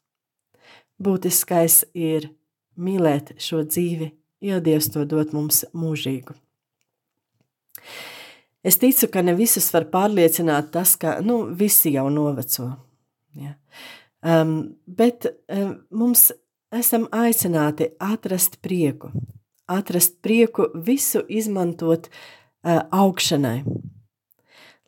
Būtiskais 1.02 1.84
ir 1.94 2.32
mīlēt 2.78 3.36
šo 3.42 3.66
dzīvi 3.68 4.12
jo 4.42 4.60
Dievs 4.60 4.90
to 4.94 5.06
dod 5.06 5.34
mums 5.38 5.64
mūžīgu. 5.78 6.36
Es 8.66 8.78
ticu, 8.82 9.08
ka 9.10 9.24
ne 9.26 9.34
visus 9.38 9.72
var 9.74 9.88
pārliecināt 9.94 10.70
tas, 10.74 10.96
ka 10.98 11.20
nu, 11.26 11.44
visi 11.58 11.94
jau 11.96 12.08
noveco. 12.14 12.68
Ja. 13.38 13.56
Um, 14.22 14.76
bet 14.86 15.26
um, 15.50 15.80
mums 15.90 16.30
esam 16.74 17.08
aicināti 17.16 17.90
atrast 18.02 18.60
prieku, 18.62 19.10
atrast 19.72 20.20
prieku 20.26 20.68
visu 20.76 21.24
izmantot 21.30 22.10
uh, 22.12 22.84
augšanai. 22.92 23.62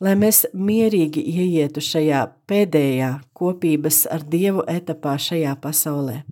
Lai 0.02 0.14
mēs 0.18 0.42
mierīgi 0.52 1.22
ieietu 1.22 1.80
šajā 1.84 2.24
pēdējā 2.50 3.10
kopības 3.36 4.04
ar 4.10 4.24
Dievu 4.26 4.64
etapā 4.68 5.14
šajā 5.20 5.54
pasaulē. 5.62 6.24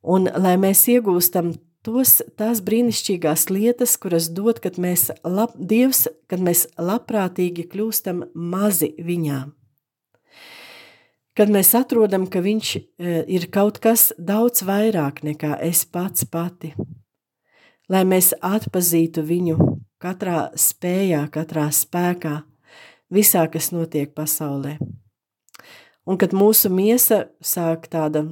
Un 0.00 0.30
lai 0.32 0.54
mēs 0.60 0.86
iegūstam 0.88 1.52
tos, 1.84 2.20
tās 2.40 2.60
brīnišķīgās 2.64 3.48
lietas, 3.52 3.96
kuras 4.00 4.30
dod, 4.32 4.60
kad 4.64 4.78
mēs, 4.80 5.08
lab, 5.24 5.54
Dievs, 5.56 6.06
kad 6.30 6.42
mēs 6.44 6.66
labprātīgi 6.80 7.66
kļūstam 7.72 8.28
mazi 8.34 8.94
viņām. 8.96 9.52
Kad 11.36 11.52
mēs 11.52 11.70
atrodam, 11.78 12.26
ka 12.28 12.42
viņš 12.44 12.70
e, 12.76 12.80
ir 13.32 13.46
kaut 13.54 13.78
kas 13.80 14.10
daudz 14.18 14.64
vairāk 14.66 15.22
nekā 15.24 15.54
es 15.64 15.84
pats 15.88 16.26
pati, 16.28 16.74
lai 17.90 18.04
mēs 18.06 18.32
atpazītu 18.40 19.24
viņu 19.26 19.58
katrā 20.00 20.48
spējā, 20.56 21.26
katrā 21.34 21.68
spēkā, 21.74 22.40
visā, 23.12 23.44
kas 23.50 23.70
notiek 23.74 24.14
pasaulē. 24.14 24.78
Un 26.08 26.18
kad 26.18 26.32
mūsu 26.34 26.70
miesa 26.72 27.26
sāk 27.44 27.90
tāda 27.92 28.24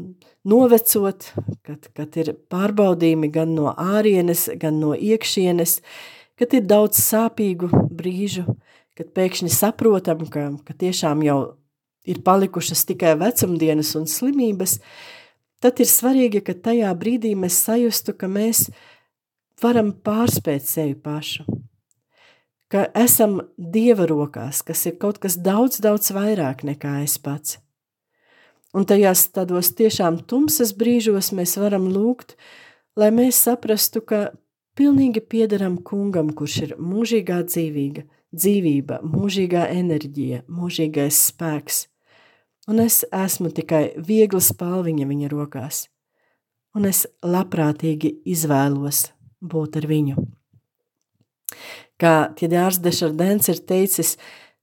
novecot, 0.49 1.27
kad, 1.67 1.91
kad 1.95 2.17
ir 2.19 2.33
pārbaudījumi 2.51 3.29
gan 3.35 3.53
no 3.55 3.75
ārienes, 3.75 4.49
gan 4.59 4.81
no 4.81 4.95
iekšienes, 4.97 5.79
kad 6.39 6.55
ir 6.57 6.65
daudz 6.67 7.03
sāpīgu 7.03 7.69
brīžu, 7.93 8.47
kad 8.99 9.13
pēkšņi 9.15 9.53
saprotam, 9.53 10.25
ka, 10.33 10.49
ka 10.65 10.75
tiešām 10.75 11.23
jau 11.27 11.39
ir 12.09 12.23
palikušas 12.25 12.87
tikai 12.89 13.15
vecumdienas 13.21 13.93
un 13.99 14.09
slimības, 14.11 14.79
tad 15.63 15.83
ir 15.83 15.91
svarīgi, 15.91 16.43
ka 16.47 16.57
tajā 16.57 16.91
brīdī 16.99 17.35
mēs 17.39 17.61
sajustu, 17.69 18.17
ka 18.17 18.31
mēs 18.33 18.69
varam 19.63 19.93
pārspēt 19.93 20.67
sevi 20.67 20.95
pašu, 20.95 21.47
ka 22.69 22.87
esam 22.97 23.41
Dieva 23.57 24.07
rokās, 24.09 24.63
kas 24.63 24.85
ir 24.87 24.99
kaut 25.01 25.19
kas 25.23 25.39
daudz, 25.41 25.81
daudz 25.85 26.13
vairāk 26.15 26.65
nekā 26.69 27.01
es 27.05 27.17
pats. 27.19 27.59
Un 28.77 28.85
tajās 28.85 29.31
tādos 29.33 29.73
tiešām 29.73 30.21
tumsas 30.29 30.75
brīžos 30.77 31.33
mēs 31.33 31.57
varam 31.57 31.89
lūgt, 31.89 32.37
lai 33.01 33.09
mēs 33.15 33.41
saprastu, 33.47 34.03
ka 34.05 34.29
pilnīgi 34.77 35.25
piederam 35.25 35.79
kungam, 35.81 36.35
kurš 36.37 36.57
ir 36.67 36.75
mūžīgā 36.77 37.41
dzīvīga, 37.49 38.05
dzīvība, 38.37 39.01
mūžīgā 39.09 39.65
enerģija, 39.73 40.45
mūžīgais 40.53 41.23
spēks. 41.33 41.87
Un 42.69 42.85
es 42.85 43.01
esmu 43.09 43.49
tikai 43.57 43.97
viegla 43.97 44.43
spalviņa 44.45 45.09
viņa 45.09 45.31
rokās. 45.33 45.87
Un 46.77 46.85
es 46.85 47.07
labprātīgi 47.25 48.19
izvēlos 48.29 49.07
būt 49.41 49.79
ar 49.81 49.87
viņu. 49.91 50.17
Kā 51.99 52.31
Tjedārs 52.39 52.79
Dešardens 52.83 53.49
ir 53.51 53.59
teicis, 53.67 54.17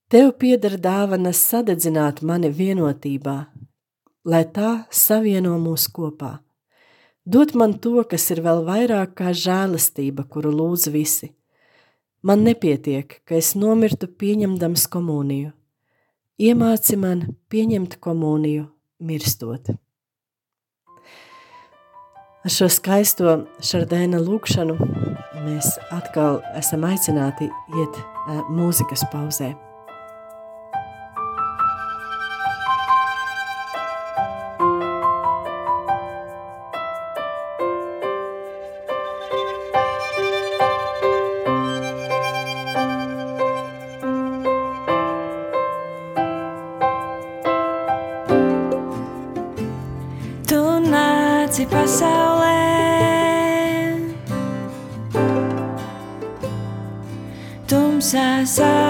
tev 0.08 0.32
pieder 0.40 0.78
dāvana 0.80 1.34
sadedzināt 1.36 2.22
mani 2.22 2.52
vienotībā, 2.54 3.38
lai 4.26 4.44
tā 4.56 4.86
savieno 4.92 5.58
mūs 5.60 5.90
kopā. 5.92 6.40
Dot 7.26 7.56
man 7.58 7.74
to, 7.82 8.04
kas 8.06 8.30
ir 8.32 8.44
vēl 8.46 8.62
vairāk 8.68 9.16
kā 9.18 9.34
žēlastība, 9.34 10.28
kuru 10.30 10.54
lūdz 10.54 10.92
visi. 10.94 11.32
Man 12.26 12.46
nepietiek, 12.46 13.20
ka 13.26 13.36
es 13.38 13.54
nomirtu 13.58 14.08
pieņemdams 14.08 14.86
komuniju. 14.94 15.52
Iemāci 16.42 16.98
man 17.02 17.26
pieņemt 17.50 17.98
komuniju, 18.04 18.68
mirstot. 19.00 19.74
Ar 22.46 22.54
šo 22.54 22.68
skaisto 22.70 23.32
šardēna 23.66 24.20
lūkšanu 24.22 24.76
mēs 25.48 25.72
atkal 25.90 26.44
esam 26.54 26.86
aicināti 26.86 27.50
iet 27.50 28.02
mūzikas 28.54 29.08
pauzē. 29.10 29.56
Pazemīgi 58.56 58.85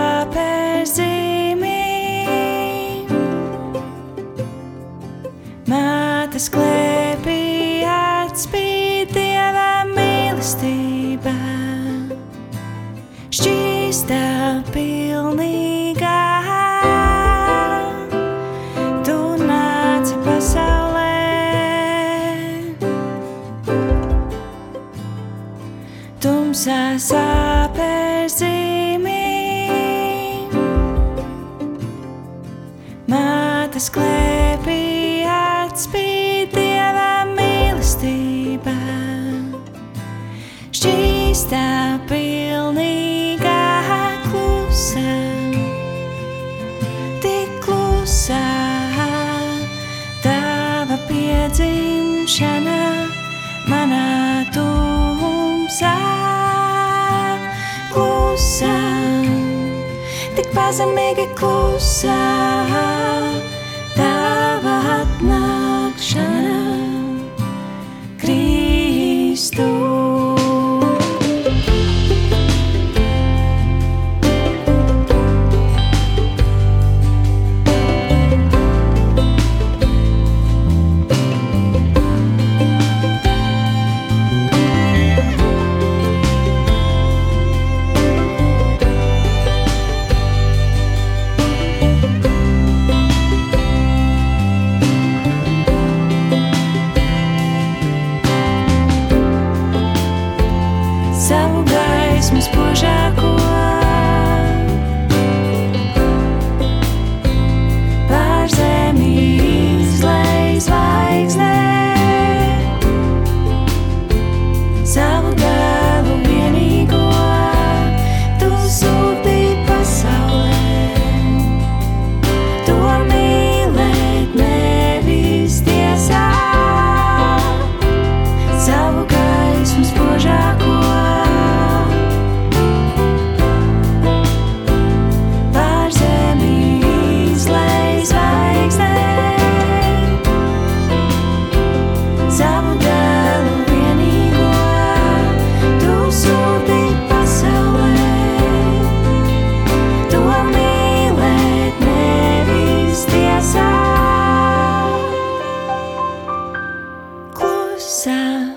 klusā, 157.85 158.49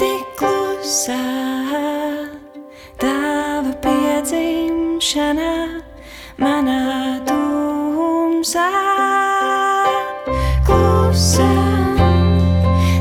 tik 0.00 0.24
klusā, 0.38 1.20
tava 2.96 3.72
piedzimšana 3.84 5.52
manā 6.40 7.20
tumsā. 7.28 8.68
Klusā, 10.64 11.50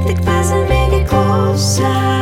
tik 0.09 0.19
pazemīgi 0.27 1.05
klusā. 1.07 2.12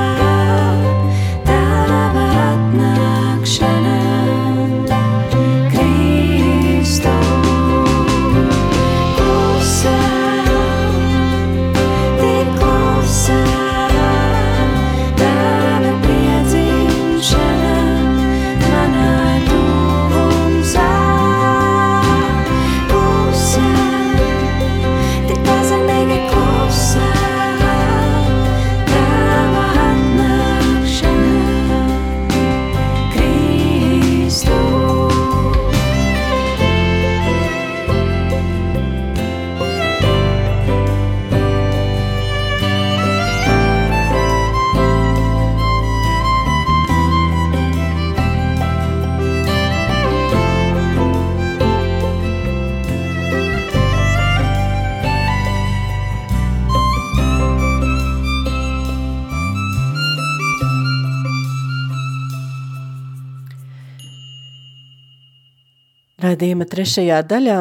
Raidījuma 66.41 66.65
trešajā 66.65 67.19
daļā 67.29 67.55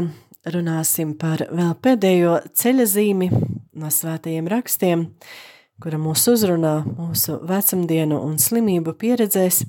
runāsim 0.55 1.11
par 1.21 1.43
vēl 1.53 1.75
pēdējo 1.85 2.39
ceļa 2.57 2.87
zīmi 2.89 3.27
no 3.77 3.91
svētajiem 3.93 4.47
rakstiem, 4.49 5.03
kura 5.85 5.99
mūs 6.01 6.23
uzrunā 6.33 6.79
mūsu 6.87 7.37
vecumdienu 7.45 8.23
un 8.25 8.39
slimību 8.41 8.95
pieredzēs, 8.97 9.67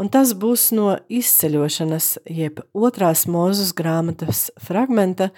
un 0.00 0.08
tas 0.08 0.32
būs 0.32 0.70
no 0.72 0.94
izceļošanas, 1.12 2.08
jeb 2.32 2.64
otrās 2.72 3.26
mūzus 3.28 3.74
grāmatas 3.76 4.46
fragmenta 4.56 5.28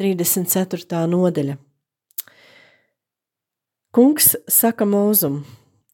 34. 0.00 1.04
nodeļa. 1.04 1.60
Kungs 3.92 4.38
saka 4.48 4.88
mūzum, 4.88 5.42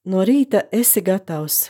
no 0.07 0.23
rīta 0.23 0.69
esi 0.71 1.03
gatavs, 1.03 1.65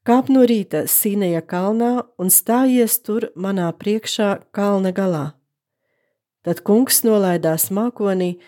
Kāp 0.00 0.30
no 0.32 0.46
rīta 0.48 0.86
Sīneja 0.88 1.42
kalnā 1.44 1.90
un 2.16 2.30
stājies 2.32 2.94
tur 3.04 3.26
manā 3.36 3.66
priekšā 3.76 4.30
kalna 4.56 4.94
galā. 4.96 5.26
Tad 6.40 6.62
kungs 6.64 7.02
nolaidās 7.04 7.68
mākonī, 7.68 8.38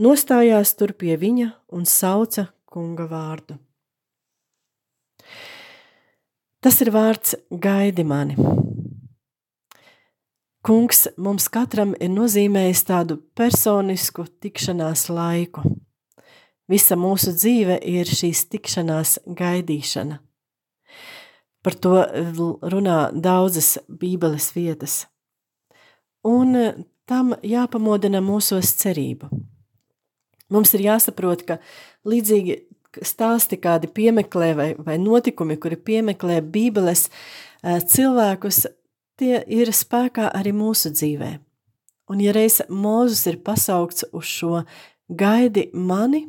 nostājās 0.00 0.72
tur 0.78 0.94
pie 0.96 1.18
viņa 1.20 1.50
un 1.76 1.84
sauca 1.84 2.46
kunga 2.64 3.04
vārdu. 3.10 3.58
Tas 6.64 6.80
ir 6.80 6.92
vārds 6.96 7.36
gaidi 7.50 8.08
mani. 8.08 8.38
Kungs 10.64 11.08
mums 11.20 11.50
katram 11.52 11.92
ir 12.00 12.12
nozīmējis 12.14 12.84
tādu 12.88 13.20
personisku 13.36 14.24
tikšanās 14.40 15.08
laiku. 15.12 15.60
Visa 16.72 16.96
mūsu 16.96 17.36
dzīve 17.36 17.82
ir 17.84 18.08
šīs 18.08 18.46
tikšanās 18.48 19.18
gaidīšana. 19.26 20.22
Par 21.62 21.76
to 21.78 21.94
runā 22.74 22.98
daudzas 23.14 23.76
bībeles 23.86 24.50
vietas. 24.56 25.04
Un 26.26 26.56
e, 26.58 26.66
tam 27.06 27.36
jāpamodina 27.46 28.22
mūsos 28.22 28.74
cerību. 28.80 29.30
Mums 30.52 30.74
ir 30.76 30.84
jāsaprot, 30.88 31.46
ka 31.46 31.58
līdzīgi 32.08 32.58
stāsti 33.06 33.56
kādi 33.62 33.88
piemeklē 33.88 34.50
vai, 34.58 34.68
vai 34.76 34.98
notikumi, 35.00 35.56
kuri 35.56 35.78
piemeklē 35.78 36.40
bībeles 36.42 37.06
e, 37.08 37.78
cilvēkus, 37.80 38.66
tie 39.22 39.38
ir 39.46 39.72
spēkā 39.72 40.28
arī 40.34 40.52
mūsu 40.56 40.92
dzīvē. 40.92 41.32
Un 42.10 42.20
ja 42.20 42.34
reiz 42.34 42.58
Mūzus 42.68 43.24
ir 43.30 43.38
pasaukts 43.46 44.04
uz 44.12 44.26
šo 44.28 44.64
gaidi 45.08 45.68
mani, 45.72 46.26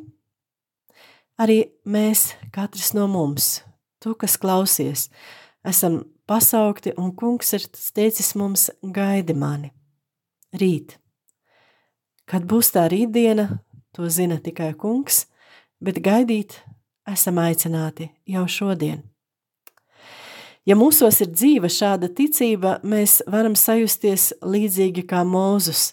arī 1.40 1.58
mēs, 1.84 2.30
katrs 2.54 2.94
no 2.96 3.08
mums, 3.10 3.63
tu, 4.04 4.12
kas 4.20 4.36
klausies, 4.40 5.08
esam 5.64 6.02
pasaukti, 6.28 6.92
un 7.00 7.14
kungs 7.16 7.54
ir 7.56 7.64
teicis 7.96 8.34
mums, 8.36 8.68
gaidi 8.82 9.36
mani. 9.36 9.72
Rīt. 10.54 10.98
Kad 12.28 12.44
būs 12.48 12.70
tā 12.76 12.84
rītdiena, 12.92 13.48
to 13.96 14.08
zina 14.12 14.36
tikai 14.40 14.74
kungs, 14.76 15.24
bet 15.80 16.00
gaidīt 16.04 16.60
esam 17.08 17.40
aicināti 17.42 18.10
jau 18.28 18.44
šodien. 18.48 19.02
Ja 20.64 20.76
mūsos 20.80 21.18
ir 21.20 21.28
dzīva 21.28 21.68
šāda 21.68 22.08
ticība, 22.16 22.78
mēs 22.80 23.18
varam 23.28 23.52
sajusties 23.52 24.30
līdzīgi 24.40 25.04
kā 25.10 25.20
Mūzus, 25.28 25.90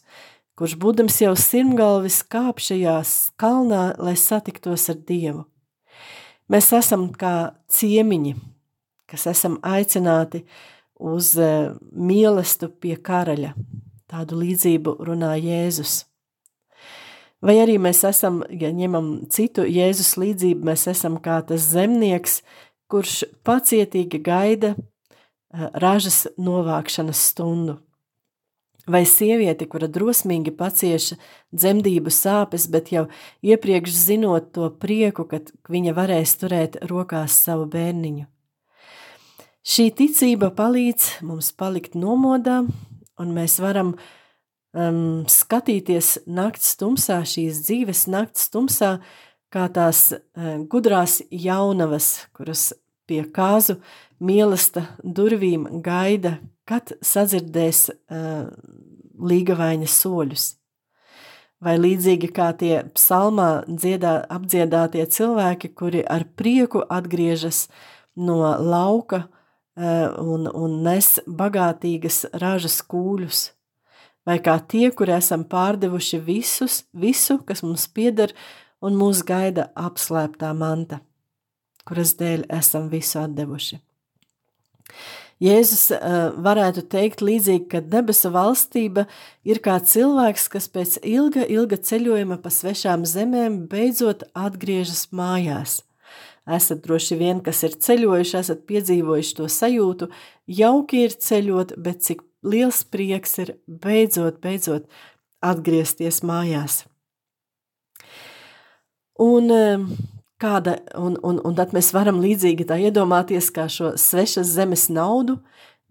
kurš 0.56 0.78
būdams 0.80 1.18
jau 1.20 1.34
simtgalvis 1.36 2.22
kāp 2.24 2.64
šajās 2.64 3.34
kalnā, 3.36 3.90
lai 4.00 4.16
satiktos 4.16 4.88
ar 4.94 5.02
Dievu. 5.04 5.51
Mēs 6.52 6.68
esam 6.76 7.06
kā 7.16 7.54
ciemiņi, 7.72 8.34
kas 9.08 9.28
esam 9.32 9.56
aicināti 9.64 10.44
uz 11.00 11.34
eh, 11.40 11.72
mīlestību 11.96 12.74
pie 12.84 12.96
karaļa. 13.00 13.54
Tādu 14.12 14.42
līdzību 14.42 14.98
runā 15.08 15.38
Jēzus. 15.40 16.02
Vai 17.42 17.56
arī 17.62 17.78
mēs 17.82 18.04
esam, 18.06 18.42
ja 18.52 18.70
ņemam 18.76 19.30
citu 19.32 19.64
Jēzus 19.64 20.18
līdzību, 20.20 20.68
mēs 20.68 20.84
esam 20.92 21.16
kā 21.24 21.40
tas 21.48 21.64
zemnieks, 21.72 22.42
kurš 22.92 23.22
pacietīgi 23.48 24.20
gaida 24.20 24.74
eh, 24.76 25.70
ražas 25.80 26.26
novākšanas 26.36 27.24
stundu 27.32 27.80
vai 28.92 29.04
sievieti, 29.08 29.68
kura 29.70 29.88
drosmīgi 29.92 30.54
pacieša 30.58 31.18
dzemdību 31.56 32.12
sāpes, 32.14 32.68
bet 32.72 32.92
jau 32.94 33.08
iepriekš 33.46 33.96
zinot 33.96 34.52
to 34.56 34.70
prieku, 34.82 35.26
kad 35.30 35.52
viņa 35.72 35.96
varēs 35.98 36.36
turēt 36.42 36.78
rokās 36.92 37.40
savu 37.46 37.68
bērniņu. 37.72 38.28
Šī 39.62 39.92
ticība 39.94 40.50
palīdz 40.58 41.22
mums 41.28 41.52
palikt 41.54 41.94
nomodā, 41.94 42.64
un 43.22 43.34
mēs 43.36 43.60
varam 43.62 43.94
um, 43.94 45.24
skatīties 45.30 46.24
nakts 46.26 46.74
tumsā, 46.80 47.20
šīs 47.22 47.62
dzīves 47.68 48.08
nakts 48.10 48.50
tumsā, 48.54 48.96
kā 49.54 49.68
tās 49.70 50.08
uh, 50.16 50.56
gudrās 50.72 51.20
jaunavas, 51.30 52.26
kuras 52.34 52.72
pie 53.06 53.22
kāzu 53.30 53.78
mīlesta 54.24 54.88
durvīm 55.04 55.68
gaida, 55.86 56.40
kad 56.72 56.94
sadzirdēs 57.04 57.90
uh, 57.92 58.48
līgavaina 59.20 59.90
soļus. 59.90 60.54
Vai 61.62 61.76
līdzīgi 61.78 62.32
kā 62.34 62.48
tie 62.58 62.80
psalmā 62.96 63.50
dziedā, 63.68 64.16
apdziedātie 64.34 65.04
cilvēki, 65.14 65.74
kuri 65.78 66.02
ar 66.08 66.24
prieku 66.40 66.82
atgriežas 66.90 67.68
no 68.16 68.40
lauka 68.58 69.26
uh, 69.28 70.08
un, 70.24 70.48
un 70.48 70.80
nes 70.88 71.18
bagātīgas 71.28 72.24
ražas 72.40 72.80
kūļus, 72.82 73.44
vai 74.26 74.40
kā 74.42 74.56
tie, 74.64 74.88
kuri 74.96 75.18
esam 75.20 75.44
pārdevuši 75.52 76.22
visus, 76.24 76.82
visu, 76.94 77.42
kas 77.46 77.66
mums 77.68 77.86
pieder, 77.92 78.34
un 78.82 78.98
mūs 78.98 79.22
gaida 79.28 79.70
apslēptā 79.78 80.56
manta, 80.58 81.04
kuras 81.86 82.16
dēļ 82.18 82.48
esam 82.58 82.90
visu 82.90 83.20
atdevuši. 83.22 83.82
Jēzus 85.42 85.88
uh, 85.96 86.32
varētu 86.38 86.84
teikt 86.92 87.24
līdzīgi, 87.26 87.66
ka 87.72 87.80
debesu 87.82 88.30
valstība 88.34 89.08
ir 89.48 89.62
kā 89.66 89.80
cilvēks, 89.82 90.48
kas 90.54 90.68
pēc 90.70 91.00
ilga, 91.02 91.48
ilga 91.50 91.80
ceļojuma 91.82 92.38
pa 92.44 92.52
svešām 92.54 93.08
zemēm 93.10 93.64
beidzot 93.72 94.28
atgriežas 94.38 95.08
mājās. 95.10 95.80
Esat 96.46 96.84
droši 96.86 97.18
vien, 97.18 97.42
kas 97.42 97.64
ir 97.66 97.74
ceļojuši, 97.74 98.38
esat 98.38 98.64
piedzīvojuši 98.70 99.36
to 99.38 99.50
sajūtu, 99.50 100.12
jauki 100.62 101.06
ir 101.08 101.18
ceļot, 101.26 101.76
bet 101.78 102.06
cik 102.06 102.22
liels 102.46 102.84
prieks 102.86 103.38
ir 103.42 103.56
beidzot, 103.66 104.40
beidzot 104.42 104.90
atgriezties 105.42 106.22
mājās. 106.26 106.84
Un 109.22 109.54
kāda, 110.42 110.78
un, 110.98 111.16
un, 111.24 111.40
un 111.46 111.56
tad 111.58 111.76
mēs 111.76 111.92
varam 111.96 112.22
līdzīgi 112.24 112.68
tā 112.70 112.80
iedomāties, 112.82 113.52
kā 113.54 113.68
šo 113.72 113.94
svešas 114.00 114.50
zemes 114.56 114.88
naudu 114.92 115.38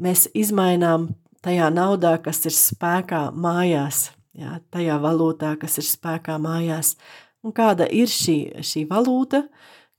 mēs 0.01 0.27
izmainām 0.35 1.11
tajā 1.45 1.71
naudā, 1.73 2.17
kas 2.23 2.43
ir 2.49 2.57
spēkā 2.57 3.29
mājās, 3.33 4.11
jā, 4.37 4.59
tajā 4.73 4.99
valūtā, 5.03 5.55
kas 5.61 5.79
ir 5.81 5.87
spēkā 5.89 6.37
mājās. 6.43 6.97
Un 7.45 7.55
kāda 7.57 7.87
ir 7.89 8.11
šī, 8.13 8.61
šī 8.67 8.85
valūta, 8.91 9.47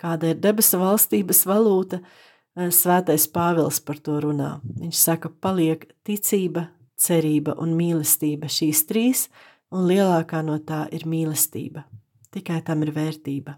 kāda 0.02 0.34
ir 0.34 0.42
debesu 0.42 0.78
valstības 0.82 1.46
valūta, 1.50 2.02
eh, 2.02 2.70
svētais 2.70 3.26
Pāvils 3.34 3.82
par 3.86 3.98
to 3.98 4.20
runā. 4.22 4.60
Viņš 4.62 4.98
saka, 5.08 5.30
paliek 5.30 5.88
ticība, 6.06 6.68
cerība 6.98 7.58
un 7.58 7.74
mīlestība. 7.78 8.46
Šīs 8.46 8.86
trīs, 8.86 9.28
un 9.72 9.88
lielākā 9.90 10.44
no 10.46 10.60
tā 10.60 10.86
ir 10.94 11.08
mīlestība. 11.10 11.86
Tikai 12.32 12.62
tam 12.64 12.84
ir 12.84 12.94
vērtība. 12.96 13.58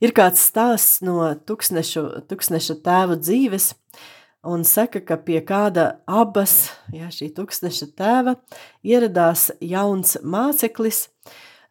Ir 0.00 0.14
kāds 0.16 0.40
stāsts 0.48 1.02
no 1.04 1.26
tūkstnešu, 1.44 2.24
tūkstneša 2.30 2.78
tēvu 2.86 3.18
dzīves, 3.20 3.74
un 4.42 4.64
saka, 4.64 5.02
ka 5.04 5.18
pie 5.20 5.40
kāda 5.44 6.00
abas, 6.08 6.70
ja, 6.94 7.10
šī 7.12 7.30
tūkstneša 7.36 7.90
tēva, 7.98 8.36
ieradās 8.86 9.50
jauns 9.60 10.16
māceklis, 10.24 11.08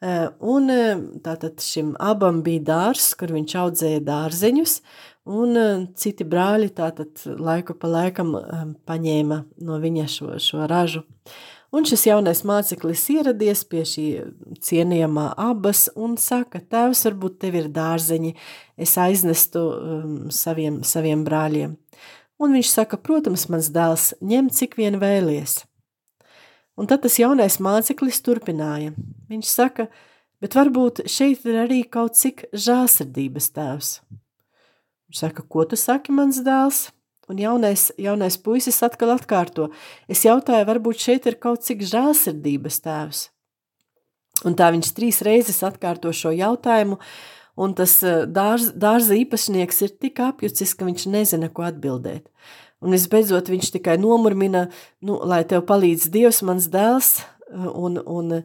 eh, 0.01 0.28
un 0.39 0.70
eh, 0.70 0.95
tātad 1.26 1.61
šim 1.65 1.95
abam 1.97 2.43
bija 2.45 2.67
dārs, 2.70 3.11
kur 3.17 3.34
viņš 3.34 3.55
audzēja 3.63 4.05
dārzeņus, 4.05 4.80
un 5.26 5.57
eh, 5.57 5.86
citi 5.97 6.28
brāļi 6.30 6.70
tātad 6.78 7.26
laiku 7.26 7.74
pa 7.74 7.89
laikam 7.89 8.36
paņēma 8.86 9.43
no 9.65 9.80
viņa 9.82 10.09
šo, 10.09 10.36
šo 10.38 10.70
ražu. 10.70 11.05
Un 11.70 11.86
šis 11.86 12.07
jaunais 12.07 12.39
māceklis 12.49 13.03
ieradies 13.13 13.61
pie 13.70 13.84
šī 13.86 14.05
cienījamā 14.65 15.28
abas 15.38 15.86
un 15.93 16.15
saka, 16.17 16.63
tēvs, 16.65 17.03
varbūt 17.05 17.38
tev 17.43 17.59
ir 17.59 17.70
dārzeņi, 17.74 18.34
es 18.74 18.95
aiznestu 18.97 19.61
um, 19.61 20.15
saviem, 20.34 20.82
saviem 20.82 21.22
brāļiem. 21.28 21.78
Un 22.41 22.55
viņš 22.57 22.72
saka, 22.74 22.97
protams, 22.97 23.45
mans 23.53 23.70
dēls, 23.76 24.13
ņem 24.24 24.49
cik 24.55 24.80
vien 24.80 24.97
vēlies. 24.97 25.59
Un 26.80 26.89
tad 26.89 27.03
tas 27.03 27.20
jaunais 27.20 27.59
māceklis 27.61 28.22
turpināja. 28.26 28.95
Viņš 29.30 29.49
saka, 29.51 29.89
bet 30.41 30.55
varbūt 30.57 31.03
šeit 31.11 31.45
ir 31.45 31.65
arī 31.67 31.84
kaut 31.84 32.17
cik 32.17 32.47
žāsirdības 32.49 33.51
tēvs. 33.53 33.97
Viņš 35.09 35.22
saka, 35.22 35.45
ko 35.45 35.67
tu 35.70 35.78
saki, 35.78 36.15
mans 36.15 36.41
dēls? 36.45 36.88
Un 37.30 37.38
jaunais, 37.38 37.89
jaunais 38.01 38.38
puisis 38.41 38.80
atkal 38.82 39.13
atkārto. 39.13 39.67
Es 40.09 40.23
jautāju, 40.25 40.65
varbūt 40.65 41.03
šeit 41.03 41.27
ir 41.30 41.38
kaut 41.41 41.61
cik 41.65 41.84
žēlsirdības 41.86 42.82
tēvs. 42.86 43.27
Un 44.47 44.55
tā 44.57 44.69
viņš 44.73 44.93
trīs 44.95 45.19
reizes 45.25 45.59
atkārto 45.67 46.11
šo 46.15 46.32
jautājumu, 46.34 46.97
un 47.59 47.75
tas 47.77 47.97
eh, 48.07 48.23
dārz, 48.25 48.71
dārza 48.73 49.17
īpašnieks 49.19 49.84
ir 49.86 49.93
tik 49.99 50.21
apjucis, 50.23 50.73
ka 50.73 50.88
viņš 50.88 51.05
nezina, 51.11 51.51
ko 51.51 51.67
atbildēt. 51.67 52.30
Un 52.80 52.95
visbeidzot 52.95 53.51
viņš 53.51 53.73
tikai 53.75 53.97
nomurmina, 53.99 54.69
nu, 55.03 55.17
lai 55.27 55.43
tev 55.45 55.65
palīdz 55.67 56.07
Dievs, 56.13 56.39
mans 56.47 56.69
dēls, 56.71 57.17
un, 57.51 57.99
un, 57.99 58.39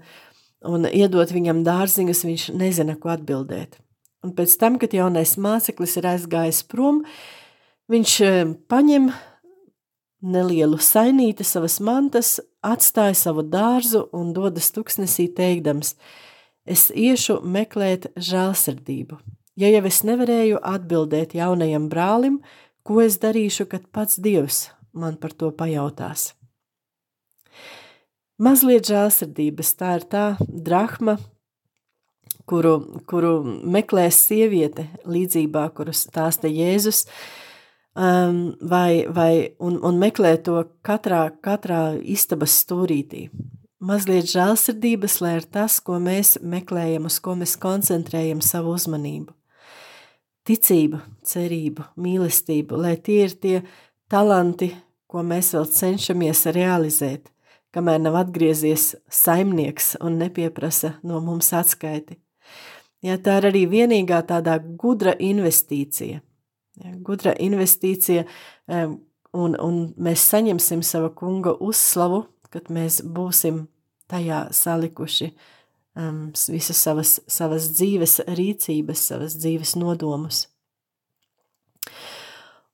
un 0.67 0.91
iedot 0.91 1.31
viņam 1.31 1.63
dārziņus, 1.67 2.25
viņš 2.27 2.49
nezina, 2.59 2.99
ko 2.99 3.15
atbildēt. 3.15 3.79
Un 4.25 4.35
pēc 4.35 4.57
tam, 4.59 4.81
kad 4.83 4.97
jaunais 4.97 5.37
māceklis 5.39 5.99
ir 6.01 6.11
aizgājis 6.15 6.65
prom, 6.67 7.05
viņš 7.91 8.13
eh, 8.25 8.43
paņem 8.69 9.11
nelielu 10.25 10.79
sainīti 10.81 11.45
savas 11.45 11.79
mantas, 11.85 12.39
atstāja 12.65 13.17
savu 13.19 13.45
dārzu 13.45 14.07
un 14.17 14.33
dodas 14.37 14.71
tuksnesī 14.73 15.29
teikdams, 15.37 15.95
es 16.65 16.89
iešu 16.91 17.43
meklēt 17.45 18.09
žēlsirdību. 18.17 19.19
Ja 19.61 19.69
jau 19.71 19.85
es 19.87 20.01
nevarēju 20.03 20.63
atbildēt 20.65 21.37
jaunajam 21.37 21.91
brālim, 21.93 22.41
ko 22.83 23.03
es 23.05 23.21
darīšu, 23.23 23.69
kad 23.71 23.85
pats 23.93 24.19
Dievs 24.19 24.71
man 24.93 25.19
par 25.21 25.37
to 25.37 25.53
pajautās. 25.55 26.33
Mazliet 28.41 28.89
žēlsirdības, 28.89 29.71
tā 29.79 29.93
ir 30.01 30.09
tā 30.11 30.25
drahma, 30.41 31.19
kuru, 32.51 32.75
kuru 33.07 33.37
meklēs 33.47 34.19
sieviete 34.27 34.89
līdzībā, 35.07 35.69
kuru 35.77 35.95
stāsta 35.95 36.51
Jēzus, 36.51 37.05
uh, 37.05 37.44
um, 37.95 38.57
vai, 38.61 39.07
vai, 39.09 39.55
un, 39.59 39.79
un 39.83 39.99
meklē 39.99 40.37
to 40.43 40.63
katrā, 40.87 41.29
katrā 41.43 41.95
istabas 42.01 42.57
stūrītī. 42.65 43.29
Mazliet 43.85 44.31
žēlsirdības, 44.31 45.19
lai 45.21 45.35
ir 45.41 45.47
tas, 45.53 45.79
ko 45.85 45.99
mēs 46.01 46.39
meklējam, 46.41 47.09
uz 47.11 47.19
ko 47.21 47.35
mēs 47.39 47.57
koncentrējam 47.61 48.41
savu 48.45 48.75
uzmanību. 48.79 49.35
Ticību, 50.45 51.01
cerību, 51.25 51.87
mīlestību, 52.01 52.81
lai 52.81 52.97
tie 53.01 53.23
ir 53.27 53.37
tie 53.41 53.55
talanti, 54.13 54.73
ko 55.09 55.23
mēs 55.25 55.53
vēl 55.57 55.69
cenšamies 55.73 56.45
realizēt, 56.53 57.31
kamēr 57.73 58.03
nav 58.03 58.19
atgriezies 58.25 58.95
saimnieks 59.11 59.95
un 60.05 60.19
nepieprasa 60.21 60.97
no 61.05 61.21
mums 61.25 61.53
atskaiti. 61.57 62.19
Ja 63.05 63.19
tā 63.21 63.39
ir 63.41 63.51
arī 63.51 63.65
vienīgā 63.69 64.23
tādā 64.29 64.59
gudra 64.61 65.17
investīcija– 65.21 66.23
Ja, 66.83 66.91
gudra 67.07 67.35
investīcija, 67.39 68.25
un, 69.35 69.55
un 69.55 69.77
mēs 70.01 70.25
saņemsim 70.33 70.83
sava 70.83 71.13
kunga 71.15 71.55
uzslavu, 71.63 72.25
kad 72.51 72.71
mēs 72.73 73.01
būsim 73.07 73.67
tajā 74.11 74.49
salikuši 74.55 75.31
um, 75.31 76.33
visas 76.51 76.83
savas, 76.83 77.17
savas 77.31 77.71
dzīves 77.77 78.21
rīcības, 78.27 79.07
savas 79.11 79.39
dzīves 79.39 79.77
nodomus. 79.79 80.49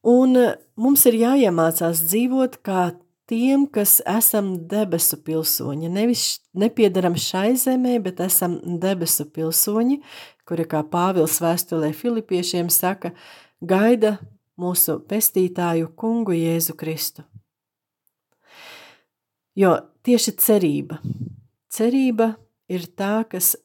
Un 0.00 0.36
mums 0.80 1.04
ir 1.10 1.18
jāiemācās 1.20 2.00
dzīvot 2.08 2.60
kā 2.64 2.90
tiem, 3.30 3.66
kas 3.70 3.98
esam 4.08 4.54
debesu 4.70 5.20
pilsoņi. 5.22 5.90
Nevis 5.92 6.40
nepiedaram 6.56 7.14
šai 7.20 7.52
zemē, 7.60 7.98
bet 8.02 8.22
esam 8.24 8.56
debesu 8.82 9.28
pilsoņi, 9.30 10.00
kuri, 10.48 10.66
kā 10.66 10.80
Pāvils 10.88 11.36
vēstulē 11.42 11.92
Filipiešiem 11.94 12.72
saka, 12.74 13.12
gaida 13.60 14.16
mūsu 14.60 14.98
pestītāju 15.08 15.92
kungu 15.96 16.34
Jēzu 16.36 16.76
Kristu. 16.76 17.24
Jo 19.56 19.76
tieši 20.06 20.36
cerība, 20.40 21.00
cerība 21.72 22.34
ir 22.70 22.86
tā, 22.96 23.24
kas 23.28 23.56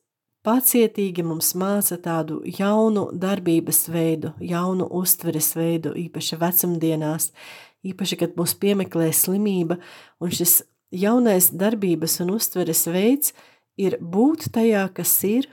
pacietīgi 0.45 1.23
mums 1.25 1.53
māca 1.57 1.97
tādu 2.01 2.41
jaunu 2.45 3.07
darbības 3.13 3.85
veidu, 3.89 4.33
jaunu 4.39 4.87
uztveres 4.99 5.53
veidu, 5.57 5.93
īpaši 5.97 6.39
vecumdienās, 6.41 7.31
īpaši, 7.85 8.19
kad 8.21 8.37
mūs 8.37 8.55
piemeklē 8.59 9.11
slimība, 9.13 9.79
un 10.19 10.33
šis 10.33 10.63
jaunais 10.93 11.51
darbības 11.53 12.19
un 12.25 12.35
uztveres 12.35 12.85
veids 12.91 13.33
ir 13.77 13.97
būt 14.01 14.49
tajā, 14.55 14.87
kas 14.93 15.17
ir, 15.27 15.49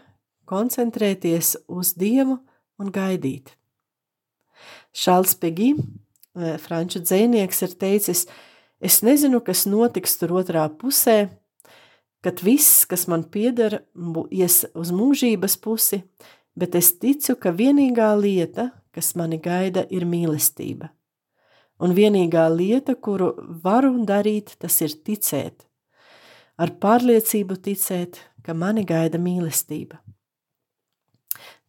koncentrēties 0.49 1.57
uz 1.70 1.95
Dievu 1.97 2.40
un 2.80 2.93
gaidīt. 2.93 3.55
Šāls 4.93 5.34
Pegi, 5.40 5.72
eh, 5.74 6.57
franču 6.59 7.01
dzēnieks, 7.01 7.62
ir 7.62 7.76
teicis, 7.80 8.26
es 8.80 9.01
nezinu, 9.03 9.40
kas 9.45 9.64
notiks 9.66 10.18
tur 10.18 10.36
otrā 10.43 10.68
pusē, 10.68 11.30
kad 12.22 12.40
viss, 12.40 12.84
kas 12.86 13.09
man 13.09 13.24
pieder, 13.24 13.82
ies 14.30 14.64
uz 14.74 14.93
mūžības 14.95 15.57
pusi, 15.61 16.03
bet 16.57 16.74
es 16.74 16.93
ticu, 16.93 17.36
ka 17.36 17.51
vienīgā 17.51 18.12
lieta, 18.20 18.70
kas 18.93 19.14
mani 19.16 19.38
gaida, 19.38 19.86
ir 19.90 20.05
mīlestība. 20.05 20.90
Un 21.82 21.97
vienīgā 21.97 22.47
lieta, 22.53 22.95
kuru 22.95 23.32
varu 23.64 23.97
darīt, 24.07 24.55
tas 24.61 24.76
ir 24.84 24.95
ticēt. 25.03 25.64
Ar 26.61 26.70
pārliecību 26.78 27.57
ticēt, 27.64 28.20
ka 28.45 28.55
mani 28.55 28.84
gaida 28.84 29.18
mīlestība. 29.18 29.99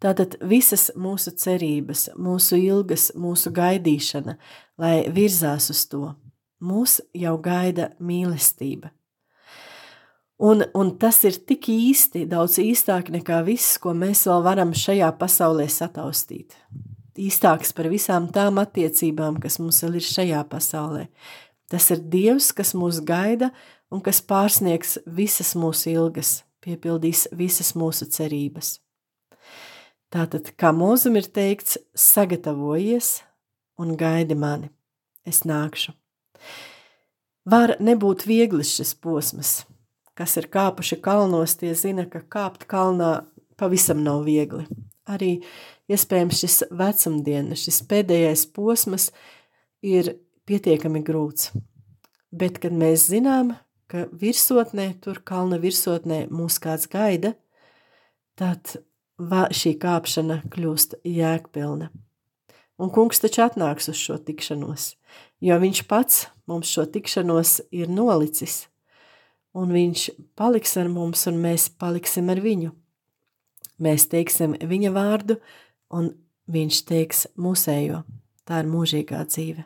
Tātad 0.03 0.35
visas 0.43 0.89
mūsu 0.99 1.31
cerības, 1.39 2.09
mūsu 2.19 2.57
ilgas, 2.59 3.13
mūsu 3.15 3.53
gaidīšana, 3.55 4.35
lai 4.81 4.97
virzās 5.07 5.69
uz 5.71 5.85
to, 5.87 6.09
mūs 6.59 6.97
jau 7.15 7.37
gaida 7.39 7.93
mīlestība. 8.03 8.91
Un, 10.43 10.65
un 10.75 10.91
tas 10.99 11.21
ir 11.23 11.37
tik 11.47 11.69
īsti, 11.71 12.25
daudz 12.27 12.57
īstāk 12.59 13.13
nekā 13.15 13.39
viss, 13.47 13.77
ko 13.79 13.93
mēs 13.95 14.25
vēl 14.27 14.43
varam 14.43 14.75
šajā 14.75 15.13
pasaulē 15.15 15.69
sataustīt. 15.71 16.57
Īstāks 17.15 17.71
par 17.77 17.87
visām 17.93 18.27
tām 18.33 18.59
attiecībām, 18.59 19.39
kas 19.39 19.61
mums 19.61 19.79
vēl 19.85 20.01
ir 20.01 20.07
šajā 20.09 20.43
pasaulē. 20.51 21.07
Tas 21.71 21.87
ir 21.95 22.03
Dievs, 22.11 22.51
kas 22.51 22.75
mūs 22.75 22.99
gaida 23.07 23.53
un 23.93 24.03
kas 24.03 24.19
pārsniegs 24.19 24.97
visas 25.07 25.55
mūsu 25.55 25.93
ilgas, 25.93 26.41
piepildīs 26.59 27.29
visas 27.31 27.71
mūsu 27.79 28.11
cerības. 28.11 28.81
Tātad, 30.13 30.51
kā 30.61 30.69
mūzum 30.75 31.15
ir 31.17 31.25
teikts, 31.25 31.79
sagatavojies 31.97 33.23
un 33.81 33.95
gaidi 33.97 34.35
mani, 34.37 34.69
es 35.25 35.41
nākšu. 35.49 35.95
Var 37.49 37.79
nebūt 37.81 38.27
vieglis 38.29 38.75
šis 38.77 38.93
posms, 39.01 39.63
kas 40.13 40.37
ir 40.37 40.51
kāpuši 40.53 40.99
kalnos, 41.01 41.57
tie 41.57 41.73
zina, 41.73 42.05
ka 42.05 42.21
kāpt 42.21 42.67
kalnā 42.69 43.23
pavisam 43.57 44.05
nav 44.05 44.21
viegli. 44.29 44.67
Arī 45.09 45.31
iespējams 45.89 46.43
šis 46.45 46.59
vecumdienas, 46.69 47.65
šis 47.65 47.81
pēdējais 47.89 48.45
posms 48.53 49.09
ir 49.81 50.13
pietiekami 50.45 51.01
grūts. 51.03 51.49
Bet, 52.29 52.61
kad 52.61 52.73
mēs 52.77 53.09
zinām, 53.09 53.55
ka 53.89 54.05
virsotnē, 54.13 54.91
tur 55.01 55.25
kalna 55.25 55.57
virsotnē 55.57 56.27
mūs 56.29 56.61
kāds 56.61 56.85
gaida, 56.89 57.33
tad 58.37 58.77
šī 59.19 59.75
kāpšana 59.79 60.41
kļūst 60.49 60.95
jēgpilna. 61.03 61.89
Un 62.81 62.89
kungs 62.89 63.21
taču 63.21 63.43
atnāks 63.45 63.89
uz 63.91 63.99
šo 63.99 64.17
tikšanos, 64.17 64.95
jo 65.39 65.57
viņš 65.61 65.83
pats 65.87 66.27
mums 66.49 66.67
šo 66.67 66.85
tikšanos 66.89 67.61
ir 67.71 67.89
nolicis, 67.89 68.67
un 69.53 69.69
viņš 69.71 70.09
paliks 70.35 70.77
ar 70.77 70.89
mums, 70.89 71.27
un 71.29 71.37
mēs 71.37 71.69
paliksim 71.69 72.29
ar 72.33 72.41
viņu. 72.41 72.73
Mēs 73.79 74.07
teiksim 74.09 74.57
viņa 74.57 74.91
vārdu, 74.93 75.37
un 75.93 76.13
viņš 76.49 76.81
teiks 76.89 77.27
mūsējo. 77.37 78.03
Tā 78.43 78.59
ir 78.59 78.67
mūžīgā 78.67 79.21
dzīve. 79.29 79.63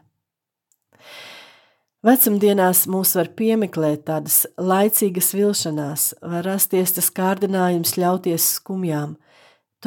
Vecumdienās 2.06 2.86
mūs 2.88 3.16
var 3.18 3.32
piemeklēt 3.36 4.04
tādas 4.06 4.44
laicīgas 4.62 5.32
vilšanās, 5.34 6.12
var 6.22 6.46
rasties 6.46 6.94
tas 6.94 7.10
kārdinājums 7.10 7.96
ļauties 7.98 8.46
skumjām, 8.60 9.16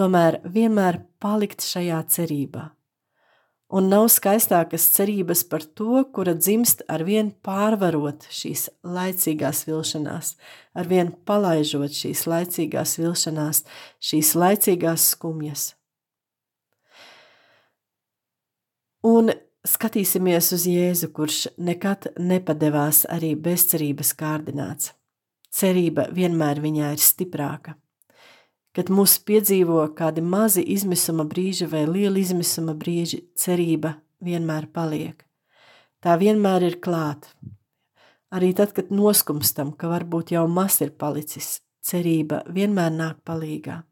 tomēr 0.00 0.40
vienmēr 0.48 1.02
palikt 1.20 1.64
šajā 1.64 2.00
cerībā. 2.14 2.70
Un 3.70 3.86
nav 3.86 4.08
skaistākas 4.10 4.88
cerības 4.96 5.44
par 5.46 5.62
to, 5.62 6.00
kura 6.14 6.32
dzimst 6.34 6.80
ar 6.90 7.04
vien 7.06 7.28
pārvarot 7.46 8.24
šīs 8.34 8.66
laicīgās 8.82 9.62
vilšanās, 9.68 10.32
ar 10.74 10.88
vien 10.90 11.12
palaižot 11.28 11.94
šīs 11.94 12.24
laicīgās 12.32 12.96
vilšanās, 12.98 13.62
šīs 14.02 14.32
laicīgās 14.42 15.04
skumjas. 15.12 15.68
Un 19.06 19.30
skatīsimies 19.62 20.50
uz 20.56 20.66
Jēzu, 20.66 21.12
kurš 21.14 21.44
nekad 21.62 22.10
nepadevās 22.18 23.04
arī 23.06 23.36
bezcerības 23.38 24.16
kārdināts. 24.18 24.96
Cerība 25.50 26.08
vienmēr 26.14 26.58
viņā 26.62 26.90
ir 26.96 27.06
stiprāka 27.06 27.76
kad 28.76 28.90
mūs 28.92 29.16
piedzīvo 29.26 29.82
kādi 29.98 30.22
mazi 30.22 30.62
izmisuma 30.74 31.26
brīži 31.26 31.66
vai 31.70 31.86
lieli 31.88 32.22
izmisuma 32.22 32.74
brīži, 32.78 33.24
cerība 33.34 33.96
vienmēr 34.20 34.68
paliek. 34.72 35.26
tā 36.00 36.16
vienmēr 36.16 36.62
ir 36.64 36.76
klāta. 36.80 37.28
Arī 38.32 38.54
tad, 38.54 38.72
kad 38.72 38.92
noskumstam, 38.94 39.72
ka 39.76 39.90
varbūt 39.90 40.30
jau 40.32 40.46
maz 40.48 40.80
ir 40.80 40.94
palicis, 40.96 41.60
cerība 41.82 42.44
vienmēr 42.48 42.92
nāk 42.94 43.18
palīgā. 43.26 43.82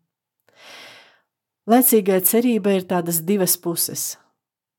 Laicīgai 1.68 2.22
cerībai 2.24 2.78
ir 2.78 2.86
tādas 2.88 3.20
divas 3.28 3.58
puses. 3.60 4.16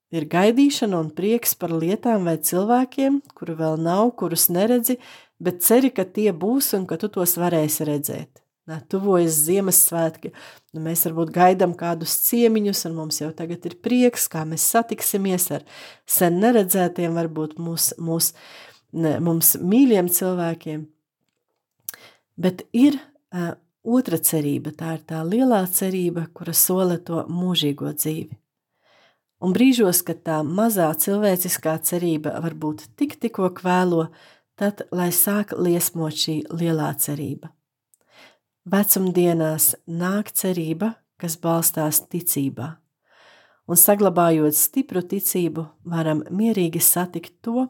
Ir 0.10 0.26
gaidīšana 0.26 0.98
un 0.98 1.12
prieks 1.14 1.54
par 1.54 1.70
lietām 1.70 2.26
vai 2.26 2.40
cilvēkiem, 2.42 3.20
kuru 3.38 3.58
vēl 3.60 3.78
nav, 3.78 4.16
kurus 4.18 4.48
neredzi, 4.50 4.98
bet 5.38 5.62
ceri, 5.62 5.92
ka 5.94 6.08
tie 6.08 6.32
būs 6.34 6.74
un 6.74 6.88
ka 6.90 6.98
tu 6.98 7.12
tos 7.14 7.36
varēsi 7.38 7.86
redzēt. 7.86 8.42
Tuvojas 8.92 9.40
Ziemassvētki, 9.48 10.32
nu 10.76 10.84
mēs 10.86 11.06
varbūt 11.08 11.32
gaidām 11.34 11.74
kādus 11.78 12.14
ciemiņus, 12.28 12.86
un 12.90 12.98
mums 13.00 13.22
jau 13.22 13.32
tagad 13.36 13.66
ir 13.66 13.78
prieks, 13.84 14.28
kā 14.32 14.46
mēs 14.46 14.68
satiksimies 14.76 15.50
ar 15.58 15.66
sen 16.06 16.38
neredzētiem, 16.44 17.18
varbūt 17.18 17.58
mūs, 17.58 17.92
mūs, 17.98 18.34
ne, 18.94 19.18
mums 19.24 19.56
mīļiem 19.58 20.12
cilvēkiem. 20.14 20.86
Bet 22.40 22.64
ir 22.72 23.00
uh, 23.00 23.56
otra 23.84 24.20
cerība, 24.22 24.72
tā 24.76 24.96
ir 25.00 25.06
tā 25.10 25.24
lielā 25.26 25.64
cerība, 25.74 26.28
kura 26.34 26.54
sola 26.56 27.00
to 27.02 27.26
mūžīgo 27.28 27.92
dzīvi. 27.98 28.38
Un 29.40 29.54
brīžos, 29.56 30.02
kad 30.04 30.20
tā 30.28 30.42
mazā 30.44 30.90
cilvēciskā 31.00 31.78
cerība 31.88 32.36
varbūt 32.44 32.90
tik 33.00 33.16
tikko 33.24 33.54
kvēlo, 33.56 34.10
tad 34.60 34.84
lai 34.92 35.14
sāk 35.16 35.54
liesmot 35.56 36.16
šī 36.16 36.42
lielā 36.52 36.92
cerība. 37.00 37.54
Vecumdienās 38.66 39.76
nāk 39.88 40.34
cerība, 40.36 40.94
kas 41.20 41.38
balstās 41.40 42.02
ticībā, 42.12 42.74
un 43.68 43.80
saglabājot 43.80 44.56
stipru 44.56 45.04
ticību, 45.06 45.66
varam 45.86 46.24
mierīgi 46.32 46.82
satikt 46.84 47.40
to, 47.46 47.68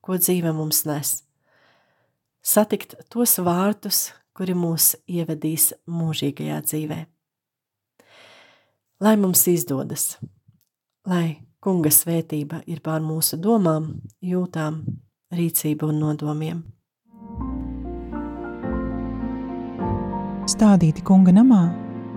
ko 0.00 0.16
dzīve 0.16 0.52
mums 0.56 0.84
nes. 0.88 1.14
Satikt 2.40 2.96
tos 3.12 3.36
vārtus, 3.44 4.10
kuri 4.32 4.56
mūs 4.56 4.94
ievedīs 5.08 5.72
mūžīgajā 5.84 6.60
dzīvē. 6.64 7.00
Lai 9.00 9.16
mums 9.20 9.46
izdodas! 9.48 10.14
lai 11.08 11.40
kunga 11.60 11.90
svētība 11.92 12.62
ir 12.66 12.80
pār 12.84 13.02
mūsu 13.04 13.38
domām, 13.40 13.92
jūtām, 14.20 14.82
rīcību 15.32 15.90
un 15.90 16.00
nodomiem. 16.04 16.62
Stādīti 20.50 21.04
kunga 21.06 21.30
namā, 21.36 21.68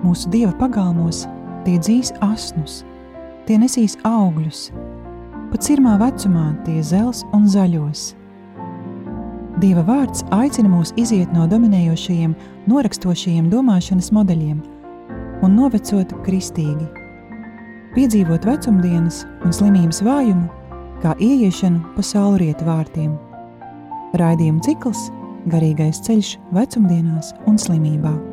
mūsu 0.01 0.31
dieva 0.33 0.53
pagalmos, 0.57 1.27
tie 1.67 1.75
dzīs 1.77 2.09
asnus, 2.25 2.81
tie 3.45 3.59
nesīs 3.61 3.93
augļus, 4.07 4.65
pat 5.51 5.67
cirmā 5.67 5.99
vecumā 6.01 6.47
tie 6.65 6.79
zels 6.81 7.21
un 7.35 7.45
zaļos. 7.45 8.07
Dieva 9.61 9.85
vārds 9.85 10.25
aicina 10.33 10.71
mūs 10.71 10.95
iziet 10.97 11.29
no 11.35 11.45
dominējošajiem, 11.51 12.33
norakstošajiem 12.73 13.53
domāšanas 13.53 14.09
modeļiem 14.17 14.59
un 15.43 15.57
novecot 15.59 16.17
kristīgi– 16.25 16.89
piedzīvot 17.93 18.45
vecumdienas 18.49 19.21
un 19.45 19.53
slimības 19.53 20.01
vājumu, 20.05 20.47
kā 21.03 21.13
ieiešanu 21.21 21.93
pa 21.93 22.05
saulrietu 22.05 22.65
vārtiem. 22.65 23.11
Raidījuma 24.17 24.63
cikls 24.65 25.09
Garīgais 25.51 25.99
ceļš 26.05 26.37
vecumdienās 26.55 27.33
un 27.49 27.59
slimībā. 27.59 28.32